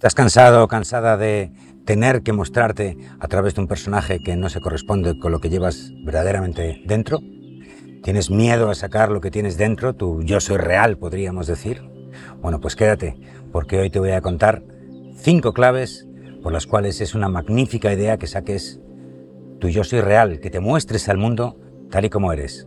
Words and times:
¿Estás 0.00 0.14
cansado 0.14 0.64
o 0.64 0.66
cansada 0.66 1.18
de 1.18 1.52
tener 1.84 2.22
que 2.22 2.32
mostrarte 2.32 2.96
a 3.18 3.28
través 3.28 3.54
de 3.54 3.60
un 3.60 3.68
personaje 3.68 4.18
que 4.18 4.34
no 4.34 4.48
se 4.48 4.62
corresponde 4.62 5.18
con 5.18 5.30
lo 5.30 5.42
que 5.42 5.50
llevas 5.50 5.92
verdaderamente 6.06 6.80
dentro? 6.86 7.18
¿Tienes 8.02 8.30
miedo 8.30 8.70
a 8.70 8.74
sacar 8.74 9.10
lo 9.10 9.20
que 9.20 9.30
tienes 9.30 9.58
dentro, 9.58 9.92
tu 9.92 10.22
yo 10.22 10.40
soy 10.40 10.56
real, 10.56 10.96
podríamos 10.96 11.46
decir? 11.46 11.82
Bueno, 12.40 12.62
pues 12.62 12.76
quédate, 12.76 13.20
porque 13.52 13.78
hoy 13.78 13.90
te 13.90 13.98
voy 13.98 14.12
a 14.12 14.22
contar 14.22 14.62
cinco 15.18 15.52
claves 15.52 16.08
por 16.42 16.54
las 16.54 16.66
cuales 16.66 17.02
es 17.02 17.14
una 17.14 17.28
magnífica 17.28 17.92
idea 17.92 18.16
que 18.16 18.26
saques 18.26 18.80
tu 19.58 19.68
yo 19.68 19.84
soy 19.84 20.00
real, 20.00 20.40
que 20.40 20.48
te 20.48 20.60
muestres 20.60 21.10
al 21.10 21.18
mundo 21.18 21.60
tal 21.90 22.06
y 22.06 22.08
como 22.08 22.32
eres. 22.32 22.66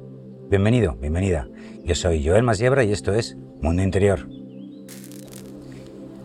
Bienvenido, 0.52 0.97
bienvenida. 0.97 1.47
Yo 1.84 1.95
soy 1.95 2.23
Joel 2.23 2.43
Masiebra 2.43 2.84
y 2.84 2.91
esto 2.91 3.11
es 3.11 3.36
Mundo 3.59 3.81
Interior. 3.81 4.42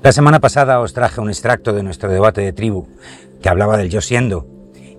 La 0.00 0.12
semana 0.12 0.38
pasada 0.38 0.78
os 0.78 0.92
traje 0.92 1.20
un 1.20 1.28
extracto 1.28 1.72
de 1.72 1.82
nuestro 1.82 2.08
debate 2.08 2.40
de 2.40 2.52
tribu 2.52 2.86
que 3.42 3.48
hablaba 3.48 3.76
del 3.76 3.90
yo 3.90 4.00
siendo 4.00 4.46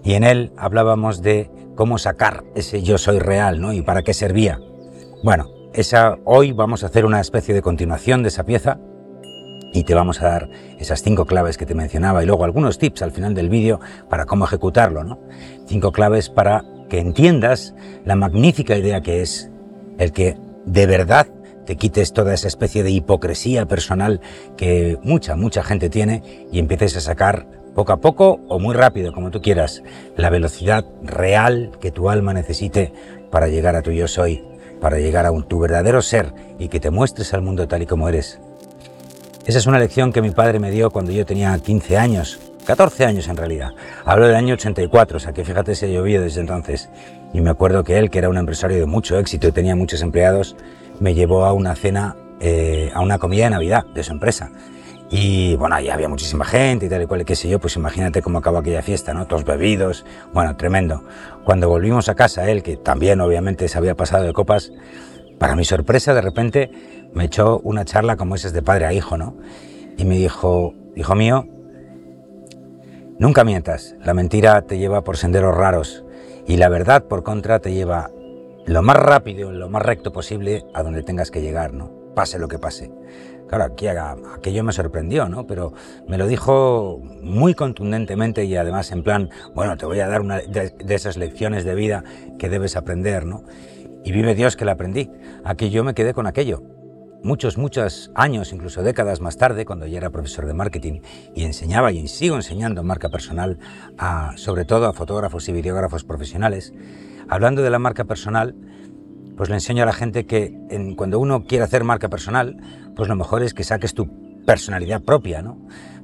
y 0.03 0.15
en 0.15 0.25
él 0.25 0.51
hablábamos 0.57 1.21
de 1.21 1.49
cómo 1.75 1.97
sacar 1.97 2.43
ese 2.53 2.83
yo 2.83 2.97
soy 2.97 3.19
real, 3.19 3.61
¿no? 3.61 3.71
Y 3.71 3.81
para 3.81 4.03
qué 4.03 4.13
servía. 4.13 4.59
Bueno, 5.23 5.47
esa, 5.73 6.17
hoy 6.25 6.51
vamos 6.51 6.83
a 6.83 6.87
hacer 6.87 7.05
una 7.05 7.21
especie 7.21 7.55
de 7.55 7.61
continuación 7.61 8.23
de 8.23 8.27
esa 8.27 8.43
pieza 8.43 8.77
y 9.71 9.85
te 9.85 9.95
vamos 9.95 10.21
a 10.21 10.27
dar 10.27 10.49
esas 10.79 11.01
cinco 11.01 11.25
claves 11.25 11.57
que 11.57 11.65
te 11.65 11.75
mencionaba 11.75 12.21
y 12.21 12.25
luego 12.25 12.43
algunos 12.43 12.77
tips 12.77 13.01
al 13.01 13.13
final 13.13 13.33
del 13.33 13.47
vídeo 13.47 13.79
para 14.09 14.25
cómo 14.25 14.43
ejecutarlo, 14.43 15.05
¿no? 15.05 15.17
Cinco 15.65 15.93
claves 15.93 16.29
para 16.29 16.65
que 16.89 16.99
entiendas 16.99 17.73
la 18.03 18.17
magnífica 18.17 18.75
idea 18.75 18.99
que 18.99 19.21
es 19.21 19.49
el 19.97 20.11
que 20.11 20.35
de 20.65 20.85
verdad 20.87 21.27
te 21.69 21.75
quites 21.75 22.13
toda 22.13 22.33
esa 22.33 22.47
especie 22.47 22.81
de 22.81 22.89
hipocresía 22.89 23.67
personal 23.67 24.21
que 24.57 24.97
mucha, 25.03 25.35
mucha 25.35 25.61
gente 25.61 25.87
tiene 25.87 26.47
y 26.51 26.57
empieces 26.57 26.97
a 26.97 27.01
sacar 27.01 27.45
poco 27.75 27.93
a 27.93 27.97
poco 27.97 28.39
o 28.47 28.57
muy 28.57 28.73
rápido, 28.73 29.13
como 29.13 29.29
tú 29.29 29.39
quieras, 29.39 29.83
la 30.17 30.31
velocidad 30.31 30.83
real 31.03 31.69
que 31.79 31.91
tu 31.91 32.09
alma 32.09 32.33
necesite 32.33 32.91
para 33.29 33.49
llegar 33.49 33.75
a 33.75 33.83
tu 33.83 33.91
yo 33.91 34.07
soy, 34.07 34.43
para 34.81 34.97
llegar 34.97 35.27
a 35.27 35.41
tu 35.43 35.59
verdadero 35.59 36.01
ser 36.01 36.33
y 36.57 36.69
que 36.69 36.79
te 36.79 36.89
muestres 36.89 37.35
al 37.35 37.43
mundo 37.43 37.67
tal 37.67 37.83
y 37.83 37.85
como 37.85 38.09
eres. 38.09 38.39
Esa 39.45 39.59
es 39.59 39.67
una 39.67 39.77
lección 39.77 40.11
que 40.11 40.23
mi 40.23 40.31
padre 40.31 40.57
me 40.57 40.71
dio 40.71 40.89
cuando 40.89 41.11
yo 41.11 41.23
tenía 41.23 41.55
15 41.55 41.99
años, 41.99 42.39
14 42.65 43.05
años 43.05 43.27
en 43.27 43.37
realidad. 43.37 43.73
Hablo 44.05 44.25
del 44.25 44.37
año 44.37 44.55
84, 44.55 45.17
o 45.17 45.19
sea 45.19 45.33
que 45.33 45.45
fíjate 45.45 45.75
se 45.75 45.85
ha 45.85 45.89
llovido 45.89 46.23
desde 46.23 46.41
entonces. 46.41 46.89
Y 47.31 47.41
me 47.41 47.51
acuerdo 47.51 47.83
que 47.83 47.99
él, 47.99 48.09
que 48.09 48.17
era 48.17 48.29
un 48.29 48.37
empresario 48.37 48.79
de 48.79 48.87
mucho 48.87 49.19
éxito 49.19 49.47
y 49.47 49.51
tenía 49.51 49.75
muchos 49.75 50.01
empleados, 50.01 50.55
me 50.99 51.13
llevó 51.13 51.45
a 51.45 51.53
una 51.53 51.75
cena, 51.75 52.15
eh, 52.39 52.91
a 52.93 53.01
una 53.01 53.17
comida 53.17 53.45
de 53.45 53.51
Navidad 53.51 53.85
de 53.93 54.03
su 54.03 54.11
empresa. 54.11 54.51
Y 55.11 55.55
bueno, 55.55 55.75
ahí 55.75 55.89
había 55.89 56.07
muchísima 56.07 56.45
gente 56.45 56.85
y 56.85 56.89
tal 56.89 57.01
y 57.01 57.07
cual, 57.07 57.25
qué 57.25 57.35
sé 57.35 57.49
yo, 57.49 57.59
pues 57.59 57.75
imagínate 57.75 58.21
cómo 58.21 58.37
acabó 58.37 58.59
aquella 58.59 58.83
fiesta, 58.83 59.13
¿no? 59.13 59.25
Todos 59.25 59.43
bebidos, 59.43 60.05
bueno, 60.33 60.55
tremendo. 60.55 61.03
Cuando 61.43 61.67
volvimos 61.67 62.09
a 62.09 62.15
casa, 62.15 62.49
él, 62.49 62.61
que 62.61 62.77
también 62.77 63.19
obviamente 63.19 63.67
se 63.67 63.77
había 63.77 63.95
pasado 63.95 64.23
de 64.25 64.33
copas, 64.33 64.71
para 65.39 65.55
mi 65.55 65.65
sorpresa, 65.65 66.13
de 66.13 66.21
repente 66.21 66.71
me 67.13 67.25
echó 67.25 67.59
una 67.63 67.85
charla 67.85 68.17
como 68.17 68.35
esas 68.35 68.53
de 68.53 68.61
padre 68.61 68.85
a 68.85 68.93
hijo, 68.93 69.17
¿no? 69.17 69.35
Y 69.97 70.05
me 70.05 70.15
dijo, 70.15 70.75
hijo 70.95 71.15
mío, 71.15 71.47
nunca 73.17 73.43
mientas, 73.43 73.95
la 74.03 74.13
mentira 74.13 74.61
te 74.61 74.77
lleva 74.77 75.03
por 75.03 75.17
senderos 75.17 75.55
raros 75.55 76.03
y 76.45 76.57
la 76.57 76.69
verdad, 76.69 77.05
por 77.05 77.23
contra, 77.23 77.59
te 77.59 77.73
lleva 77.73 78.11
lo 78.65 78.81
más 78.81 78.97
rápido, 78.97 79.51
lo 79.51 79.69
más 79.69 79.81
recto 79.81 80.11
posible 80.11 80.65
a 80.73 80.83
donde 80.83 81.03
tengas 81.03 81.31
que 81.31 81.41
llegar, 81.41 81.73
¿no? 81.73 81.91
Pase 82.15 82.39
lo 82.39 82.47
que 82.47 82.59
pase. 82.59 82.91
Claro, 83.47 83.63
aquí 83.63 83.87
aquello 83.87 84.63
me 84.63 84.71
sorprendió, 84.71 85.27
¿no? 85.27 85.47
Pero 85.47 85.73
me 86.07 86.19
lo 86.19 86.27
dijo 86.27 87.01
muy 87.21 87.55
contundentemente 87.55 88.45
y 88.45 88.55
además 88.55 88.91
en 88.91 89.01
plan, 89.01 89.29
bueno, 89.55 89.75
te 89.75 89.87
voy 89.87 89.99
a 90.01 90.07
dar 90.07 90.21
una 90.21 90.37
de, 90.37 90.71
esas 90.87 91.17
lecciones 91.17 91.65
de 91.65 91.73
vida 91.73 92.03
que 92.37 92.47
debes 92.47 92.75
aprender, 92.75 93.25
¿no? 93.25 93.43
Y 94.03 94.11
vive 94.11 94.35
Dios 94.35 94.55
que 94.55 94.65
la 94.65 94.73
aprendí. 94.73 95.11
Aquí 95.43 95.71
yo 95.71 95.83
me 95.83 95.95
quedé 95.95 96.13
con 96.13 96.27
aquello. 96.27 96.61
Muchos, 97.21 97.57
muchos 97.57 98.11
años, 98.15 98.53
incluso 98.53 98.81
décadas 98.81 99.19
más 99.19 99.37
tarde, 99.37 99.65
cuando 99.65 99.85
ya 99.85 99.97
era 99.97 100.09
profesor 100.09 100.45
de 100.45 100.53
marketing 100.53 101.01
y 101.35 101.43
enseñaba 101.43 101.91
y 101.91 102.07
sigo 102.07 102.35
enseñando 102.35 102.83
marca 102.83 103.09
personal, 103.09 103.59
sobre 104.35 104.65
todo 104.65 104.87
a 104.87 104.93
fotógrafos 104.93 105.49
y 105.49 105.51
videógrafos 105.51 106.03
profesionales, 106.03 106.73
Hablando 107.31 107.61
de 107.61 107.69
la 107.69 107.77
marca 107.77 108.05
personal, 108.05 108.55
pues 109.37 109.49
le 109.49 109.55
enseño 109.55 109.83
a 109.83 109.85
la 109.85 109.93
gente 109.93 110.25
que 110.25 110.57
cuando 110.97 111.19
uno 111.19 111.43
quiere 111.43 111.63
hacer 111.63 111.83
marca 111.83 112.09
personal, 112.09 112.57
pues 112.95 113.07
lo 113.07 113.15
mejor 113.15 113.43
es 113.43 113.53
que 113.53 113.63
saques 113.63 113.93
tu 113.93 114.09
personalidad 114.47 115.03
propia, 115.03 115.43
¿no? 115.43 115.59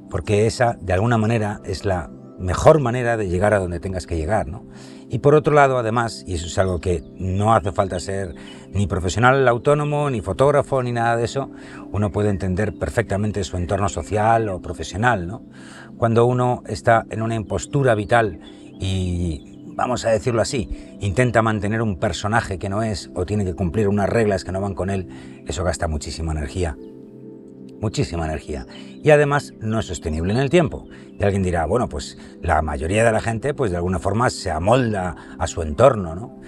Porque 0.08 0.46
esa, 0.46 0.78
de 0.80 0.92
alguna 0.92 1.18
manera, 1.18 1.60
es 1.64 1.84
la 1.84 2.10
mejor 2.38 2.78
manera 2.78 3.16
de 3.16 3.28
llegar 3.28 3.54
a 3.54 3.58
donde 3.58 3.80
tengas 3.80 4.06
que 4.06 4.16
llegar, 4.16 4.46
¿no? 4.46 4.66
Y 5.08 5.20
por 5.20 5.34
otro 5.34 5.54
lado, 5.54 5.78
además, 5.78 6.24
y 6.26 6.34
eso 6.34 6.46
es 6.46 6.58
algo 6.58 6.80
que 6.80 7.04
no 7.16 7.54
hace 7.54 7.70
falta 7.70 8.00
ser 8.00 8.34
ni 8.72 8.86
profesional 8.86 9.46
autónomo, 9.46 10.10
ni 10.10 10.20
fotógrafo, 10.20 10.82
ni 10.82 10.90
nada 10.92 11.16
de 11.16 11.24
eso, 11.24 11.50
uno 11.92 12.10
puede 12.10 12.30
entender 12.30 12.76
perfectamente 12.76 13.44
su 13.44 13.56
entorno 13.56 13.88
social 13.88 14.48
o 14.48 14.60
profesional, 14.60 15.26
¿no? 15.26 15.42
Cuando 15.96 16.26
uno 16.26 16.62
está 16.66 17.06
en 17.10 17.22
una 17.22 17.36
impostura 17.36 17.94
vital 17.94 18.40
y 18.80 19.56
vamos 19.76 20.04
a 20.04 20.10
decirlo 20.10 20.42
así, 20.42 20.68
intenta 21.00 21.40
mantener 21.40 21.82
un 21.82 21.98
personaje 21.98 22.58
que 22.58 22.68
no 22.68 22.82
es 22.82 23.10
o 23.14 23.24
tiene 23.26 23.44
que 23.44 23.54
cumplir 23.54 23.88
unas 23.88 24.08
reglas 24.08 24.42
que 24.42 24.52
no 24.52 24.60
van 24.60 24.74
con 24.74 24.90
él, 24.90 25.08
eso 25.46 25.62
gasta 25.62 25.86
muchísima 25.86 26.32
energía. 26.32 26.76
Muchísima 27.80 28.24
energía. 28.24 28.66
Y 29.02 29.10
además 29.10 29.54
no 29.60 29.80
es 29.80 29.86
sostenible 29.86 30.32
en 30.32 30.38
el 30.38 30.50
tiempo. 30.50 30.86
Y 31.18 31.22
alguien 31.22 31.42
dirá, 31.42 31.66
bueno, 31.66 31.88
pues 31.88 32.18
la 32.42 32.62
mayoría 32.62 33.04
de 33.04 33.12
la 33.12 33.20
gente, 33.20 33.54
pues 33.54 33.70
de 33.70 33.76
alguna 33.76 33.98
forma 33.98 34.30
se 34.30 34.50
amolda 34.50 35.14
a 35.38 35.46
su 35.46 35.62
entorno, 35.62 36.14
¿no? 36.14 36.40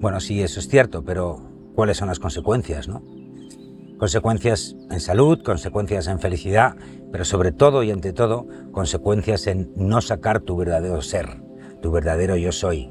Bueno, 0.00 0.20
sí, 0.20 0.42
eso 0.42 0.60
es 0.60 0.68
cierto, 0.68 1.04
pero 1.04 1.42
¿cuáles 1.74 1.96
son 1.96 2.08
las 2.08 2.18
consecuencias, 2.18 2.86
no? 2.88 3.02
Consecuencias 3.98 4.76
en 4.90 5.00
salud, 5.00 5.42
consecuencias 5.42 6.06
en 6.06 6.20
felicidad, 6.20 6.76
pero 7.10 7.24
sobre 7.24 7.50
todo 7.50 7.82
y 7.82 7.90
ante 7.90 8.12
todo, 8.12 8.46
consecuencias 8.72 9.46
en 9.46 9.72
no 9.74 10.00
sacar 10.02 10.40
tu 10.40 10.56
verdadero 10.56 11.00
ser, 11.00 11.40
tu 11.80 11.90
verdadero 11.90 12.36
yo 12.36 12.52
soy. 12.52 12.90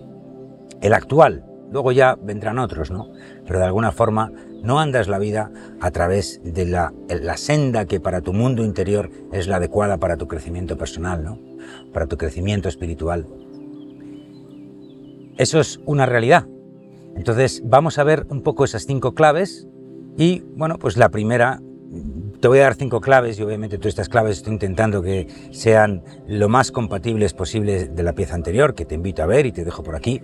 El 0.82 0.94
actual, 0.94 1.46
luego 1.72 1.92
ya 1.92 2.16
vendrán 2.22 2.60
otros, 2.60 2.92
¿no? 2.92 3.10
Pero 3.46 3.60
de 3.60 3.66
alguna 3.66 3.92
forma 3.92 4.32
no 4.64 4.80
andas 4.80 5.08
la 5.08 5.20
vida 5.20 5.52
a 5.80 5.92
través 5.92 6.42
de 6.44 6.66
la, 6.66 6.92
senda 7.38 7.86
que 7.86 8.00
para 8.00 8.22
tu 8.22 8.34
mundo 8.34 8.64
interior 8.64 9.10
es 9.32 9.48
la 9.48 9.58
adecuada 9.58 9.98
para 9.98 10.18
tu 10.18 10.28
crecimiento 10.28 10.78
personal, 10.78 11.24
¿no? 11.24 11.40
Para 11.94 12.08
tu 12.08 12.18
crecimiento 12.18 12.70
espiritual. 12.70 13.26
Eso 15.38 15.60
es 15.60 15.80
una 15.86 16.06
realidad. 16.06 16.48
Entonces 17.16 17.62
vamos 17.66 18.00
a 18.00 18.04
ver 18.04 18.26
un 18.30 18.42
poco 18.42 18.66
esas 18.66 18.86
cinco 18.86 19.14
claves 19.14 19.68
y 20.18 20.44
bueno, 20.56 20.78
pues 20.80 20.98
la 20.98 21.10
primera 21.10 21.62
te 22.40 22.48
voy 22.48 22.60
a 22.60 22.64
dar 22.64 22.76
cinco 22.76 23.02
claves 23.02 23.40
y 23.40 23.44
obviamente 23.44 23.78
todas 23.78 23.90
estas 23.90 24.10
claves 24.10 24.38
estoy 24.38 24.54
intentando 24.54 25.02
que 25.02 25.28
sean 25.52 26.04
lo 26.28 26.50
más 26.50 26.72
compatibles 26.72 27.34
posibles 27.34 27.96
de 27.96 28.04
la 28.04 28.14
pieza 28.14 28.36
anterior, 28.36 28.76
que 28.76 28.86
te 28.86 28.96
invito 28.96 29.24
a 29.24 29.26
ver 29.26 29.46
y 29.46 29.52
te 29.52 29.64
dejo 29.64 29.84
por 29.84 29.96
aquí. 29.96 30.22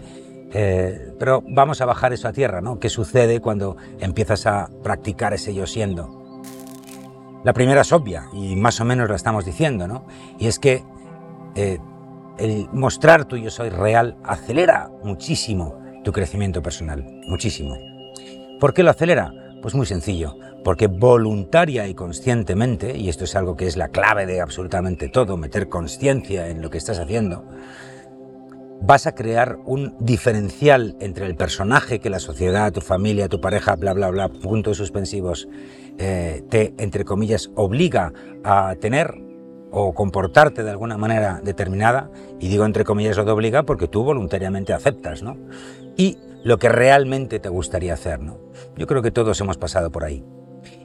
Eh, 0.53 1.13
pero 1.17 1.43
vamos 1.47 1.81
a 1.81 1.85
bajar 1.85 2.13
eso 2.13 2.27
a 2.27 2.33
tierra, 2.33 2.61
¿no? 2.61 2.79
¿Qué 2.79 2.89
sucede 2.89 3.39
cuando 3.39 3.77
empiezas 3.99 4.45
a 4.45 4.69
practicar 4.83 5.33
ese 5.33 5.53
yo 5.53 5.65
siendo? 5.65 6.21
La 7.43 7.53
primera 7.53 7.81
es 7.81 7.91
obvia 7.91 8.27
y 8.33 8.55
más 8.55 8.79
o 8.81 8.85
menos 8.85 9.09
la 9.09 9.15
estamos 9.15 9.45
diciendo, 9.45 9.87
¿no? 9.87 10.05
Y 10.39 10.47
es 10.47 10.59
que 10.59 10.83
eh, 11.55 11.79
el 12.37 12.67
mostrar 12.71 13.25
tu 13.25 13.37
yo 13.37 13.49
soy 13.49 13.69
real 13.69 14.17
acelera 14.23 14.89
muchísimo 15.03 15.79
tu 16.03 16.11
crecimiento 16.11 16.61
personal, 16.61 17.03
muchísimo. 17.27 17.77
¿Por 18.59 18.73
qué 18.73 18.83
lo 18.83 18.91
acelera? 18.91 19.33
Pues 19.61 19.75
muy 19.75 19.85
sencillo, 19.85 20.35
porque 20.63 20.87
voluntaria 20.87 21.87
y 21.87 21.93
conscientemente, 21.93 22.97
y 22.97 23.09
esto 23.09 23.23
es 23.23 23.35
algo 23.35 23.55
que 23.55 23.67
es 23.67 23.77
la 23.77 23.89
clave 23.89 24.25
de 24.25 24.41
absolutamente 24.41 25.09
todo, 25.09 25.37
meter 25.37 25.69
conciencia 25.69 26.47
en 26.47 26.61
lo 26.61 26.69
que 26.69 26.77
estás 26.77 26.99
haciendo, 26.99 27.43
vas 28.81 29.05
a 29.07 29.13
crear 29.13 29.59
un 29.65 29.95
diferencial 29.99 30.95
entre 30.99 31.27
el 31.27 31.35
personaje 31.35 31.99
que 31.99 32.09
la 32.09 32.19
sociedad, 32.19 32.71
tu 32.71 32.81
familia, 32.81 33.29
tu 33.29 33.39
pareja, 33.39 33.75
bla, 33.75 33.93
bla, 33.93 34.09
bla, 34.09 34.29
puntos 34.29 34.77
suspensivos, 34.77 35.47
eh, 35.97 36.43
te, 36.49 36.73
entre 36.77 37.05
comillas, 37.05 37.51
obliga 37.55 38.11
a 38.43 38.75
tener 38.79 39.13
o 39.71 39.93
comportarte 39.93 40.63
de 40.63 40.71
alguna 40.71 40.97
manera 40.97 41.39
determinada, 41.43 42.09
y 42.39 42.49
digo 42.49 42.65
entre 42.65 42.83
comillas 42.83 43.15
lo 43.15 43.23
de 43.23 43.31
obliga 43.31 43.63
porque 43.63 43.87
tú 43.87 44.03
voluntariamente 44.03 44.73
aceptas, 44.73 45.23
¿no? 45.23 45.37
Y 45.95 46.17
lo 46.43 46.57
que 46.57 46.67
realmente 46.67 47.39
te 47.39 47.49
gustaría 47.49 47.93
hacer, 47.93 48.19
¿no? 48.19 48.39
Yo 48.75 48.87
creo 48.87 49.01
que 49.01 49.11
todos 49.11 49.39
hemos 49.39 49.57
pasado 49.57 49.91
por 49.91 50.03
ahí. 50.03 50.25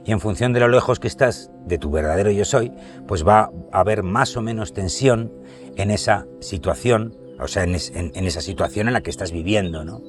Y 0.05 0.11
en 0.11 0.19
función 0.19 0.53
de 0.53 0.61
lo 0.61 0.69
lejos 0.69 0.99
que 0.99 1.07
estás 1.07 1.51
de 1.65 1.77
tu 1.77 1.91
verdadero 1.91 2.31
yo 2.31 2.45
soy, 2.45 2.71
pues 3.07 3.27
va 3.27 3.51
a 3.71 3.79
haber 3.79 4.03
más 4.03 4.37
o 4.37 4.41
menos 4.41 4.73
tensión 4.73 5.33
en 5.75 5.91
esa 5.91 6.25
situación, 6.39 7.17
o 7.39 7.47
sea, 7.47 7.63
en, 7.63 7.75
esa 7.75 8.41
situación 8.41 8.87
en 8.87 8.93
la 8.93 9.01
que 9.01 9.09
estás 9.09 9.31
viviendo, 9.31 9.83
¿no? 9.83 10.01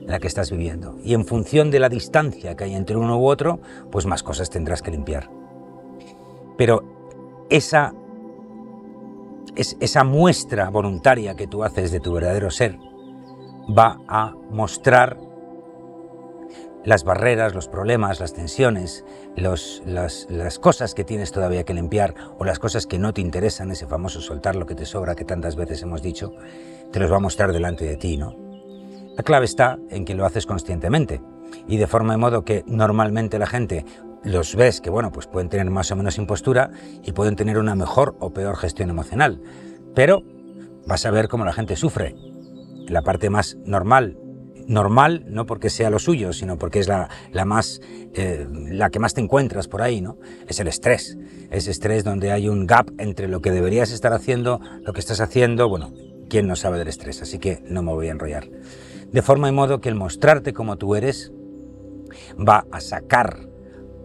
En 0.00 0.08
la 0.08 0.18
que 0.18 0.26
estás 0.26 0.50
viviendo. 0.50 0.98
Y 1.04 1.14
en 1.14 1.24
función 1.24 1.70
de 1.70 1.80
la 1.80 1.88
distancia 1.88 2.56
que 2.56 2.64
hay 2.64 2.74
entre 2.74 2.96
uno 2.96 3.18
u 3.18 3.26
otro, 3.26 3.60
pues 3.90 4.06
más 4.06 4.22
cosas 4.22 4.50
tendrás 4.50 4.82
que 4.82 4.90
limpiar. 4.90 5.30
Pero 6.56 7.46
esa 7.50 7.94
es, 9.56 9.76
esa 9.80 10.04
muestra 10.04 10.70
voluntaria 10.70 11.34
que 11.34 11.46
tú 11.46 11.64
haces 11.64 11.90
de 11.90 12.00
tu 12.00 12.12
verdadero 12.12 12.50
ser 12.50 12.78
va 13.76 14.00
a 14.08 14.34
mostrar 14.50 15.18
las 16.84 17.04
barreras, 17.04 17.54
los 17.54 17.68
problemas, 17.68 18.20
las 18.20 18.32
tensiones, 18.32 19.04
las, 19.36 20.58
cosas 20.60 20.94
que 20.94 21.04
tienes 21.04 21.32
todavía 21.32 21.64
que 21.64 21.74
limpiar 21.74 22.14
o 22.38 22.44
las 22.44 22.58
cosas 22.58 22.86
que 22.86 22.98
no 22.98 23.12
te 23.12 23.20
interesan, 23.20 23.70
ese 23.70 23.86
famoso 23.86 24.20
soltar 24.20 24.56
lo 24.56 24.66
que 24.66 24.74
te 24.74 24.86
sobra 24.86 25.14
que 25.14 25.24
tantas 25.24 25.56
veces 25.56 25.82
hemos 25.82 26.02
dicho, 26.02 26.32
te 26.90 27.00
los 27.00 27.10
va 27.12 27.16
a 27.16 27.20
mostrar 27.20 27.52
delante 27.52 27.84
de 27.84 27.96
ti, 27.96 28.16
¿no? 28.16 28.34
La 29.16 29.22
clave 29.22 29.44
está 29.44 29.78
en 29.90 30.04
que 30.04 30.14
lo 30.14 30.24
haces 30.24 30.46
conscientemente 30.46 31.20
y 31.68 31.76
de 31.76 31.86
forma 31.86 32.14
de 32.14 32.18
modo 32.18 32.44
que 32.44 32.64
normalmente 32.66 33.38
la 33.38 33.46
gente 33.46 33.84
los 34.22 34.54
ves 34.54 34.80
que, 34.80 34.90
bueno, 34.90 35.10
pues 35.12 35.26
pueden 35.26 35.48
tener 35.48 35.68
más 35.70 35.90
o 35.90 35.96
menos 35.96 36.18
impostura 36.18 36.70
y 37.02 37.12
pueden 37.12 37.36
tener 37.36 37.58
una 37.58 37.74
mejor 37.74 38.16
o 38.20 38.30
peor 38.30 38.56
gestión 38.56 38.90
emocional. 38.90 39.40
Pero 39.94 40.22
vas 40.86 41.06
a 41.06 41.10
ver 41.10 41.28
cómo 41.28 41.44
la 41.44 41.52
gente 41.52 41.76
sufre. 41.76 42.14
La 42.86 43.02
parte 43.02 43.30
más 43.30 43.56
normal, 43.64 44.18
normal 44.70 45.24
no 45.26 45.46
porque 45.46 45.68
sea 45.68 45.90
lo 45.90 45.98
suyo, 45.98 46.32
sino 46.32 46.56
porque 46.56 46.78
es 46.78 46.88
la, 46.88 47.10
la 47.32 47.44
más, 47.44 47.80
eh, 48.14 48.46
la 48.50 48.88
que 48.90 49.00
más 49.00 49.14
te 49.14 49.20
encuentras 49.20 49.66
por 49.66 49.82
ahí, 49.82 50.00
¿no? 50.00 50.16
Es 50.46 50.60
el 50.60 50.68
estrés. 50.68 51.18
Ese 51.50 51.72
estrés 51.72 52.04
donde 52.04 52.30
hay 52.30 52.48
un 52.48 52.66
gap 52.66 52.88
entre 52.98 53.26
lo 53.26 53.40
que 53.42 53.50
deberías 53.50 53.90
estar 53.90 54.12
haciendo, 54.12 54.60
lo 54.82 54.92
que 54.92 55.00
estás 55.00 55.20
haciendo, 55.20 55.68
bueno, 55.68 55.92
¿quién 56.28 56.46
no 56.46 56.54
sabe 56.54 56.78
del 56.78 56.88
estrés? 56.88 57.20
Así 57.20 57.38
que 57.38 57.62
no 57.66 57.82
me 57.82 57.92
voy 57.92 58.08
a 58.08 58.12
enrollar. 58.12 58.48
De 59.10 59.22
forma 59.22 59.48
y 59.48 59.52
modo 59.52 59.80
que 59.80 59.88
el 59.88 59.96
mostrarte 59.96 60.52
como 60.52 60.76
tú 60.76 60.94
eres 60.94 61.32
va 62.38 62.64
a 62.70 62.80
sacar 62.80 63.48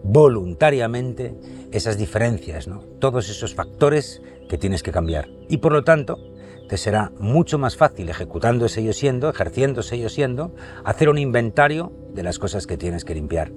voluntariamente 0.02 1.36
esas 1.70 1.96
diferencias, 1.96 2.66
¿no? 2.66 2.80
todos 2.98 3.28
esos 3.28 3.54
factores 3.54 4.20
que 4.48 4.58
tienes 4.58 4.82
que 4.82 4.90
cambiar. 4.90 5.28
Y 5.48 5.58
por 5.58 5.72
lo 5.72 5.84
tanto, 5.84 6.18
te 6.68 6.76
será 6.76 7.12
mucho 7.18 7.58
más 7.58 7.76
fácil 7.76 8.08
ejecutando 8.08 8.66
ese 8.66 8.82
yo 8.82 8.92
siendo, 8.92 9.30
ejerciendo 9.30 9.80
ese 9.80 9.98
yo 9.98 10.08
siendo, 10.08 10.54
hacer 10.84 11.08
un 11.08 11.18
inventario 11.18 11.92
de 12.12 12.22
las 12.22 12.38
cosas 12.38 12.66
que 12.66 12.76
tienes 12.76 13.04
que 13.04 13.14
limpiar. 13.14 13.52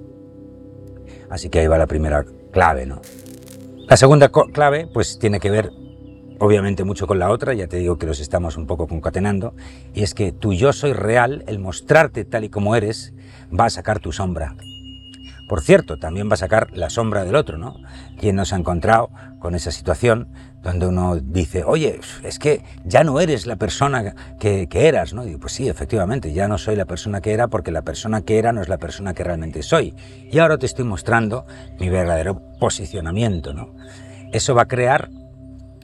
Así 1.28 1.48
que 1.48 1.60
ahí 1.60 1.66
va 1.66 1.78
la 1.78 1.86
primera 1.86 2.24
clave, 2.52 2.86
¿no? 2.86 3.00
La 3.88 3.96
segunda 3.96 4.30
clave, 4.30 4.88
pues 4.92 5.18
tiene 5.18 5.40
que 5.40 5.50
ver 5.50 5.70
obviamente 6.38 6.84
mucho 6.84 7.06
con 7.06 7.18
la 7.18 7.30
otra, 7.30 7.52
ya 7.52 7.66
te 7.66 7.76
digo 7.76 7.98
que 7.98 8.06
los 8.06 8.18
estamos 8.18 8.56
un 8.56 8.66
poco 8.66 8.86
concatenando, 8.86 9.54
y 9.92 10.02
es 10.02 10.14
que 10.14 10.32
tu 10.32 10.54
yo 10.54 10.72
soy 10.72 10.94
real, 10.94 11.44
el 11.46 11.58
mostrarte 11.58 12.24
tal 12.24 12.44
y 12.44 12.48
como 12.48 12.74
eres, 12.76 13.12
va 13.58 13.66
a 13.66 13.70
sacar 13.70 13.98
tu 14.00 14.10
sombra. 14.10 14.56
Por 15.50 15.62
cierto, 15.62 15.96
también 15.96 16.28
va 16.30 16.34
a 16.34 16.36
sacar 16.36 16.68
la 16.74 16.90
sombra 16.90 17.24
del 17.24 17.34
otro, 17.34 17.58
¿no? 17.58 17.74
Quien 18.16 18.36
nos 18.36 18.52
ha 18.52 18.56
encontrado 18.56 19.10
con 19.40 19.56
esa 19.56 19.72
situación 19.72 20.28
donde 20.62 20.86
uno 20.86 21.16
dice, 21.16 21.64
oye, 21.64 21.98
es 22.22 22.38
que 22.38 22.62
ya 22.84 23.02
no 23.02 23.18
eres 23.18 23.46
la 23.46 23.56
persona 23.56 24.14
que, 24.38 24.68
eras, 24.72 25.12
¿no? 25.12 25.26
Y 25.26 25.36
pues 25.38 25.54
sí, 25.54 25.68
efectivamente, 25.68 26.32
ya 26.32 26.46
no 26.46 26.56
soy 26.56 26.76
la 26.76 26.84
persona 26.84 27.20
que 27.20 27.32
era 27.32 27.48
porque 27.48 27.72
la 27.72 27.82
persona 27.82 28.22
que 28.22 28.38
era 28.38 28.52
no 28.52 28.62
es 28.62 28.68
la 28.68 28.78
persona 28.78 29.12
que 29.12 29.24
realmente 29.24 29.64
soy. 29.64 29.96
Y 30.30 30.38
ahora 30.38 30.56
te 30.56 30.66
estoy 30.66 30.84
mostrando 30.84 31.46
mi 31.80 31.88
verdadero 31.88 32.40
posicionamiento, 32.60 33.52
¿no? 33.52 33.74
Eso 34.30 34.54
va 34.54 34.62
a 34.62 34.68
crear 34.68 35.10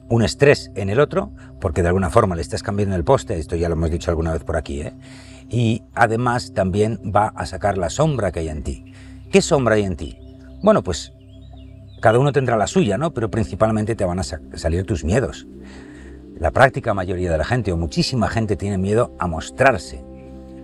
un 0.07 0.23
estrés 0.23 0.71
en 0.75 0.89
el 0.89 1.01
otro, 1.01 1.33
porque 1.59 1.81
de 1.81 1.89
alguna 1.89 2.09
forma 2.09 2.37
le 2.37 2.41
estás 2.41 2.63
cambiando 2.63 2.95
el 2.95 3.03
poste, 3.03 3.37
esto 3.37 3.57
ya 3.57 3.67
lo 3.67 3.73
hemos 3.73 3.91
dicho 3.91 4.11
alguna 4.11 4.31
vez 4.31 4.45
por 4.45 4.55
aquí, 4.55 4.79
¿eh? 4.79 4.93
y 5.49 5.83
además 5.93 6.53
también 6.53 6.99
va 7.03 7.33
a 7.35 7.45
sacar 7.45 7.77
la 7.77 7.89
sombra 7.89 8.31
que 8.31 8.39
hay 8.39 8.49
en 8.49 8.63
ti. 8.63 8.85
¿Qué 9.31 9.41
sombra 9.41 9.75
hay 9.75 9.83
en 9.83 9.95
ti? 9.97 10.17
Bueno, 10.63 10.83
pues 10.83 11.13
cada 12.01 12.19
uno 12.19 12.31
tendrá 12.31 12.55
la 12.55 12.67
suya, 12.67 12.97
¿no? 12.97 13.13
Pero 13.13 13.29
principalmente 13.29 13.95
te 13.95 14.05
van 14.05 14.19
a 14.19 14.23
salir 14.23 14.85
tus 14.85 15.03
miedos. 15.03 15.47
La 16.39 16.51
práctica 16.51 16.93
mayoría 16.93 17.31
de 17.31 17.37
la 17.37 17.43
gente, 17.43 17.71
o 17.71 17.77
muchísima 17.77 18.29
gente, 18.29 18.55
tiene 18.55 18.77
miedo 18.77 19.15
a 19.19 19.27
mostrarse. 19.27 20.05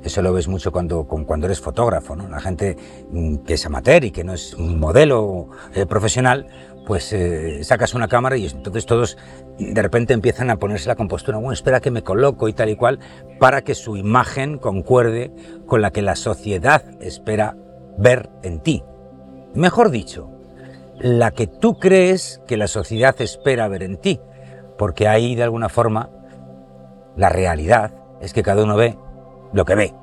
Eso 0.03 0.21
lo 0.21 0.33
ves 0.33 0.47
mucho 0.47 0.71
cuando, 0.71 1.05
cuando 1.05 1.47
eres 1.47 1.59
fotógrafo, 1.59 2.15
¿no? 2.15 2.27
La 2.29 2.39
gente 2.39 2.77
mm, 3.11 3.37
que 3.37 3.53
es 3.53 3.65
amateur 3.65 4.03
y 4.03 4.11
que 4.11 4.23
no 4.23 4.33
es 4.33 4.53
un 4.53 4.79
modelo 4.79 5.49
eh, 5.73 5.85
profesional, 5.85 6.47
pues 6.85 7.11
eh, 7.13 7.63
sacas 7.63 7.93
una 7.93 8.07
cámara 8.07 8.37
y 8.37 8.45
entonces 8.45 8.85
todos 8.85 9.17
de 9.57 9.81
repente 9.81 10.13
empiezan 10.13 10.49
a 10.49 10.57
ponerse 10.57 10.89
la 10.89 10.95
compostura, 10.95 11.37
bueno, 11.37 11.53
espera 11.53 11.79
que 11.79 11.91
me 11.91 12.03
coloco 12.03 12.49
y 12.49 12.53
tal 12.53 12.69
y 12.69 12.75
cual, 12.75 12.99
para 13.39 13.61
que 13.61 13.75
su 13.75 13.95
imagen 13.95 14.57
concuerde 14.57 15.31
con 15.65 15.81
la 15.81 15.91
que 15.91 16.01
la 16.01 16.15
sociedad 16.15 16.83
espera 17.01 17.55
ver 17.97 18.29
en 18.43 18.59
ti. 18.59 18.83
Mejor 19.53 19.91
dicho, 19.91 20.29
la 20.99 21.31
que 21.31 21.47
tú 21.47 21.79
crees 21.79 22.41
que 22.47 22.57
la 22.57 22.67
sociedad 22.67 23.19
espera 23.21 23.67
ver 23.67 23.83
en 23.83 23.97
ti, 23.97 24.19
porque 24.77 25.07
ahí 25.07 25.35
de 25.35 25.43
alguna 25.43 25.69
forma 25.69 26.09
la 27.15 27.29
realidad 27.29 27.93
es 28.21 28.33
que 28.33 28.43
cada 28.43 28.63
uno 28.63 28.75
ve 28.75 28.97
lo 29.51 29.65
que 29.65 29.75
ve 29.75 29.93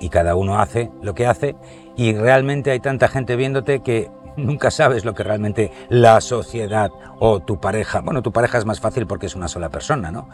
y 0.00 0.08
cada 0.08 0.34
uno 0.36 0.58
hace 0.60 0.90
lo 1.02 1.14
que 1.14 1.26
hace 1.26 1.56
y 1.96 2.14
realmente 2.14 2.70
hay 2.70 2.80
tanta 2.80 3.08
gente 3.08 3.36
viéndote 3.36 3.80
que 3.80 4.10
nunca 4.36 4.70
sabes 4.70 5.04
lo 5.04 5.14
que 5.14 5.24
realmente 5.24 5.72
la 5.88 6.20
sociedad 6.20 6.90
o 7.18 7.40
tu 7.40 7.60
pareja, 7.60 8.00
bueno, 8.00 8.22
tu 8.22 8.32
pareja 8.32 8.58
es 8.58 8.64
más 8.64 8.80
fácil 8.80 9.06
porque 9.06 9.26
es 9.26 9.34
una 9.34 9.48
sola 9.48 9.68
persona, 9.68 10.10
¿no? 10.10 10.28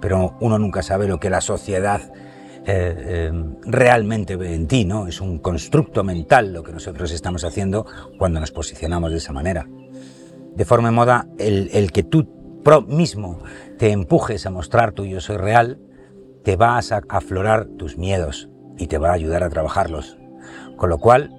Pero 0.00 0.34
uno 0.40 0.58
nunca 0.58 0.82
sabe 0.82 1.06
lo 1.06 1.20
que 1.20 1.30
la 1.30 1.40
sociedad 1.40 2.00
eh, 2.66 2.94
eh, 2.98 3.32
realmente 3.62 4.36
ve 4.36 4.54
en 4.54 4.66
ti, 4.66 4.84
¿no? 4.84 5.06
Es 5.06 5.20
un 5.20 5.38
constructo 5.38 6.04
mental 6.04 6.52
lo 6.52 6.62
que 6.62 6.72
nosotros 6.72 7.10
estamos 7.12 7.44
haciendo 7.44 7.86
cuando 8.18 8.40
nos 8.40 8.52
posicionamos 8.52 9.10
de 9.10 9.18
esa 9.18 9.32
manera. 9.32 9.66
De 10.54 10.64
forma 10.64 10.90
moda, 10.90 11.26
el, 11.38 11.70
el 11.72 11.92
que 11.92 12.02
tú 12.02 12.28
mismo 12.86 13.38
te 13.78 13.90
empujes 13.90 14.44
a 14.46 14.50
mostrar 14.50 14.92
tu 14.92 15.04
yo 15.04 15.20
soy 15.20 15.38
real, 15.38 15.80
te 16.44 16.56
vas 16.56 16.92
a 16.92 17.00
aflorar 17.08 17.66
tus 17.66 17.96
miedos 17.96 18.48
y 18.76 18.86
te 18.86 18.98
va 18.98 19.10
a 19.10 19.14
ayudar 19.14 19.42
a 19.42 19.48
trabajarlos. 19.48 20.18
Con 20.76 20.90
lo 20.90 20.98
cual, 20.98 21.30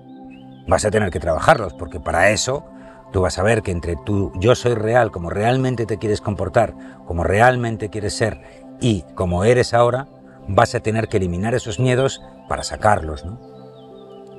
vas 0.67 0.85
a 0.85 0.91
tener 0.91 1.11
que 1.11 1.19
trabajarlos, 1.19 1.73
porque 1.73 1.99
para 1.99 2.31
eso 2.31 2.65
tú 3.11 3.21
vas 3.21 3.37
a 3.37 3.43
ver 3.43 3.61
que 3.61 3.71
entre 3.71 3.95
tu 3.95 4.31
yo 4.39 4.55
soy 4.55 4.73
real, 4.73 5.11
como 5.11 5.29
realmente 5.29 5.85
te 5.85 5.97
quieres 5.97 6.21
comportar, 6.21 6.75
como 7.05 7.23
realmente 7.23 7.89
quieres 7.89 8.13
ser 8.13 8.41
y 8.79 9.03
como 9.15 9.43
eres 9.43 9.73
ahora, 9.73 10.07
vas 10.55 10.75
a 10.75 10.79
tener 10.79 11.07
que 11.07 11.17
eliminar 11.17 11.53
esos 11.53 11.79
miedos 11.79 12.21
para 12.47 12.63
sacarlos, 12.63 13.25
¿no? 13.25 13.39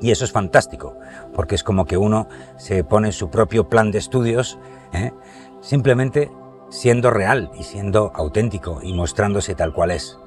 Y 0.01 0.11
eso 0.11 0.25
es 0.25 0.33
fantástico, 0.33 0.99
porque 1.33 1.55
es 1.55 1.63
como 1.63 1.85
que 1.85 1.97
uno 1.97 2.29
se 2.57 2.83
pone 2.83 3.13
su 3.13 3.31
propio 3.31 3.69
plan 3.69 3.93
de 3.93 3.99
estudios, 3.99 4.59
¿eh? 4.93 5.13
simplemente 5.61 6.31
siendo 6.71 7.11
real 7.11 7.51
y 7.57 7.63
siendo 7.63 8.11
auténtico 8.15 8.81
y 8.83 8.95
mostrándose 8.95 9.55
tal 9.55 9.73
cual 9.73 9.93
es. 9.93 10.19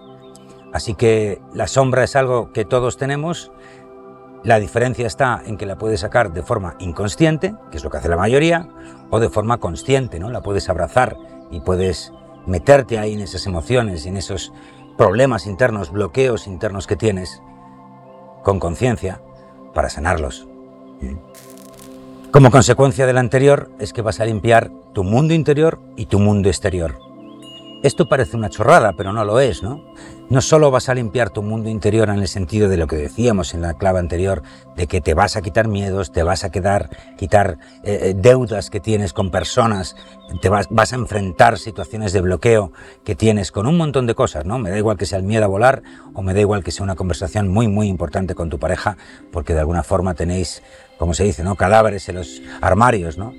Así 0.71 0.93
que 0.93 1.41
la 1.53 1.67
sombra 1.67 2.05
es 2.05 2.15
algo 2.15 2.53
que 2.53 2.63
todos 2.63 2.95
tenemos, 2.95 3.51
la 4.45 4.59
diferencia 4.59 5.07
está 5.07 5.41
en 5.45 5.57
que 5.57 5.65
la 5.65 5.77
puedes 5.77 6.01
sacar 6.01 6.31
de 6.31 6.43
forma 6.43 6.75
inconsciente, 6.79 7.55
que 7.71 7.77
es 7.77 7.83
lo 7.83 7.89
que 7.89 7.97
hace 7.97 8.09
la 8.09 8.15
mayoría, 8.15 8.69
o 9.09 9.19
de 9.19 9.29
forma 9.29 9.57
consciente, 9.57 10.19
¿no? 10.19 10.29
La 10.29 10.41
puedes 10.41 10.69
abrazar 10.69 11.17
y 11.49 11.61
puedes 11.61 12.13
meterte 12.45 12.99
ahí 12.99 13.13
en 13.13 13.21
esas 13.21 13.47
emociones, 13.47 14.05
en 14.05 14.17
esos 14.17 14.53
problemas 14.97 15.45
internos, 15.45 15.91
bloqueos 15.91 16.47
internos 16.47 16.87
que 16.87 16.95
tienes, 16.95 17.41
con 18.43 18.59
conciencia, 18.59 19.21
para 19.73 19.89
sanarlos. 19.89 20.47
Como 22.31 22.51
consecuencia 22.51 23.05
del 23.05 23.17
anterior 23.17 23.69
es 23.79 23.93
que 23.93 24.01
vas 24.01 24.19
a 24.19 24.25
limpiar 24.25 24.71
tu 24.93 25.03
mundo 25.03 25.33
interior 25.33 25.79
y 25.95 26.07
tu 26.07 26.19
mundo 26.19 26.49
exterior. 26.49 27.04
Esto 27.85 28.07
parece 28.07 28.35
una 28.35 28.49
chorrada, 28.49 28.93
pero 28.93 29.13
no 29.13 29.23
lo 29.25 29.39
es, 29.39 29.61
¿no? 29.61 29.79
No 30.31 30.41
solo 30.41 30.71
vas 30.71 30.89
a 30.89 30.95
limpiar 30.95 31.29
tu 31.29 31.43
mundo 31.43 31.69
interior 31.69 32.09
en 32.09 32.17
el 32.17 32.27
sentido 32.27 32.67
de 32.67 32.77
lo 32.77 32.87
que 32.87 32.95
decíamos 32.95 33.53
en 33.53 33.61
la 33.61 33.75
clave 33.75 33.99
anterior, 33.99 34.41
de 34.75 34.87
que 34.87 35.01
te 35.01 35.13
vas 35.13 35.35
a 35.35 35.43
quitar 35.43 35.67
miedos, 35.67 36.11
te 36.11 36.23
vas 36.23 36.43
a 36.43 36.49
quedar, 36.49 36.89
quitar 37.15 37.59
eh, 37.83 37.99
eh, 38.01 38.13
deudas 38.17 38.71
que 38.71 38.79
tienes 38.79 39.13
con 39.13 39.29
personas, 39.29 39.95
te 40.41 40.49
vas, 40.49 40.65
vas 40.71 40.93
a 40.93 40.95
enfrentar 40.95 41.59
situaciones 41.59 42.11
de 42.11 42.21
bloqueo 42.21 42.71
que 43.03 43.13
tienes 43.13 43.51
con 43.51 43.67
un 43.67 43.77
montón 43.77 44.07
de 44.07 44.15
cosas, 44.15 44.45
¿no? 44.45 44.57
Me 44.57 44.71
da 44.71 44.79
igual 44.79 44.97
que 44.97 45.05
sea 45.05 45.19
el 45.19 45.23
miedo 45.23 45.43
a 45.43 45.47
volar 45.47 45.83
o 46.15 46.23
me 46.23 46.33
da 46.33 46.39
igual 46.39 46.63
que 46.63 46.71
sea 46.71 46.83
una 46.83 46.95
conversación 46.95 47.49
muy, 47.49 47.67
muy 47.67 47.87
importante 47.87 48.33
con 48.33 48.49
tu 48.49 48.57
pareja, 48.57 48.97
porque 49.31 49.53
de 49.53 49.59
alguna 49.59 49.83
forma 49.83 50.15
tenéis, 50.15 50.63
como 50.97 51.13
se 51.13 51.23
dice, 51.23 51.43
¿no? 51.43 51.55
Cadáveres 51.55 52.09
en 52.09 52.15
los 52.15 52.41
armarios, 52.61 53.19
¿no? 53.19 53.35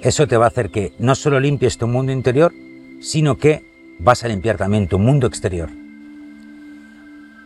Eso 0.00 0.26
te 0.26 0.36
va 0.36 0.46
a 0.46 0.48
hacer 0.48 0.72
que 0.72 0.94
no 0.98 1.14
solo 1.14 1.38
limpies 1.38 1.78
tu 1.78 1.86
mundo 1.86 2.10
interior, 2.10 2.52
sino 3.00 3.38
que 3.38 3.72
vas 3.98 4.24
a 4.24 4.28
limpiar 4.28 4.56
también 4.56 4.88
tu 4.88 4.98
mundo 4.98 5.26
exterior. 5.26 5.68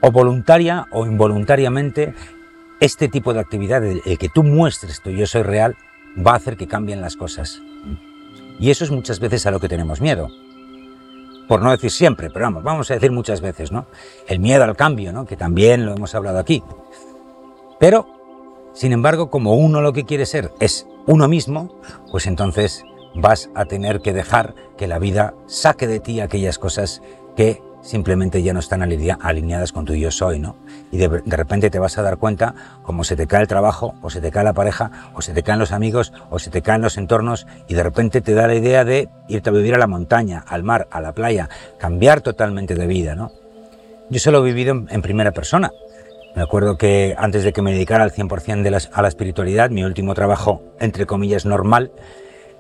O 0.01 0.11
voluntaria 0.11 0.87
o 0.93 1.07
involuntariamente, 1.07 2.15
este 2.81 3.09
tipo 3.09 3.35
de 3.35 3.41
actividad, 3.41 3.85
el 3.85 4.19
que 4.19 4.29
tú 4.29 4.43
muestres 4.45 5.01
tu 5.03 5.11
yo 5.11 5.27
soy 5.27 5.43
real, 5.43 5.77
va 6.17 6.33
a 6.33 6.37
hacer 6.37 6.57
que 6.57 6.69
cambien 6.69 7.01
las 7.01 7.17
cosas. 7.17 7.61
Y 8.61 8.71
eso 8.71 8.85
es 8.85 8.91
muchas 8.91 9.21
veces 9.21 9.47
a 9.47 9.51
lo 9.51 9.61
que 9.61 9.69
tenemos 9.69 10.01
miedo. 10.01 10.29
Por 11.49 11.63
no 11.63 11.71
decir 11.71 11.91
siempre, 11.91 12.29
pero 12.31 12.45
vamos, 12.45 12.63
vamos 12.63 12.91
a 12.91 12.95
decir 12.95 13.11
muchas 13.11 13.41
veces, 13.41 13.73
¿no? 13.73 13.87
El 14.27 14.39
miedo 14.39 14.65
al 14.65 14.77
cambio, 14.77 15.13
¿no? 15.13 15.25
Que 15.25 15.37
también 15.37 15.87
lo 15.87 15.95
hemos 15.95 16.15
hablado 16.15 16.39
aquí. 16.39 16.63
Pero, 17.81 18.07
sin 18.75 18.93
embargo, 18.93 19.31
como 19.31 19.55
uno 19.55 19.81
lo 19.81 19.93
que 19.93 20.05
quiere 20.05 20.27
ser 20.27 20.53
es 20.61 20.87
uno 21.07 21.27
mismo, 21.27 21.81
pues 22.11 22.27
entonces 22.27 22.85
vas 23.15 23.51
a 23.55 23.65
tener 23.65 24.01
que 24.01 24.13
dejar 24.13 24.55
que 24.77 24.87
la 24.87 24.99
vida 24.99 25.35
saque 25.47 25.87
de 25.87 26.01
ti 26.01 26.21
aquellas 26.21 26.59
cosas 26.59 27.03
que 27.37 27.63
simplemente 27.83 28.43
ya 28.43 28.53
no 28.53 28.61
están 28.61 28.83
alineadas 28.83 29.73
con 29.73 29.85
tu 29.85 29.95
yo 29.95 30.11
soy, 30.11 30.39
¿no? 30.39 30.57
Y 30.91 30.99
de, 30.99 31.09
repente 31.09 31.71
te 31.71 31.79
vas 31.79 31.97
a 31.99 32.03
dar 32.03 32.19
cuenta 32.19 32.55
como 32.83 33.05
se 33.05 33.17
te 33.17 33.27
cae 33.27 33.43
el 33.43 33.49
trabajo, 33.49 33.95
o 34.03 34.11
se 34.11 34.21
te 34.21 34.31
cae 34.31 34.45
la 34.45 34.53
pareja, 34.53 35.11
o 35.15 35.23
se 35.23 35.33
te 35.33 35.43
caen 35.43 35.59
los 35.59 35.73
amigos, 35.73 36.13
o 36.31 36.39
se 36.39 36.51
te 36.51 36.63
caen 36.63 36.83
los 36.83 36.99
entornos, 36.99 37.47
y 37.69 37.75
de 37.75 37.83
repente 37.83 38.21
te 38.21 38.35
da 38.35 38.47
la 38.47 38.55
idea 38.55 38.85
de 38.85 39.09
irte 39.29 39.51
a 39.51 39.53
vivir 39.53 39.75
a 39.75 39.79
la 39.79 39.87
montaña, 39.87 40.45
al 40.47 40.63
mar, 40.65 40.89
a 40.91 41.01
la 41.01 41.13
playa, 41.13 41.49
cambiar 41.79 42.21
totalmente 42.21 42.75
de 42.75 42.87
vida, 42.87 43.15
¿no? 43.15 43.31
Yo 44.11 44.19
se 44.19 44.31
lo 44.31 44.41
he 44.41 44.45
vivido 44.45 44.85
en, 44.89 45.03
primera 45.03 45.33
persona. 45.33 45.71
Me 46.35 46.43
acuerdo 46.43 46.79
que 46.79 47.15
antes 47.19 47.45
de 47.45 47.53
que 47.53 47.63
me 47.63 47.73
dedicara 47.73 48.05
al 48.05 48.13
100% 48.13 48.63
de 48.63 48.89
a 48.93 49.03
la 49.03 49.09
espiritualidad, 49.09 49.71
mi 49.71 49.85
último 49.85 50.15
trabajo, 50.15 50.63
entre 50.81 51.05
comillas, 51.05 51.45
normal, 51.45 51.91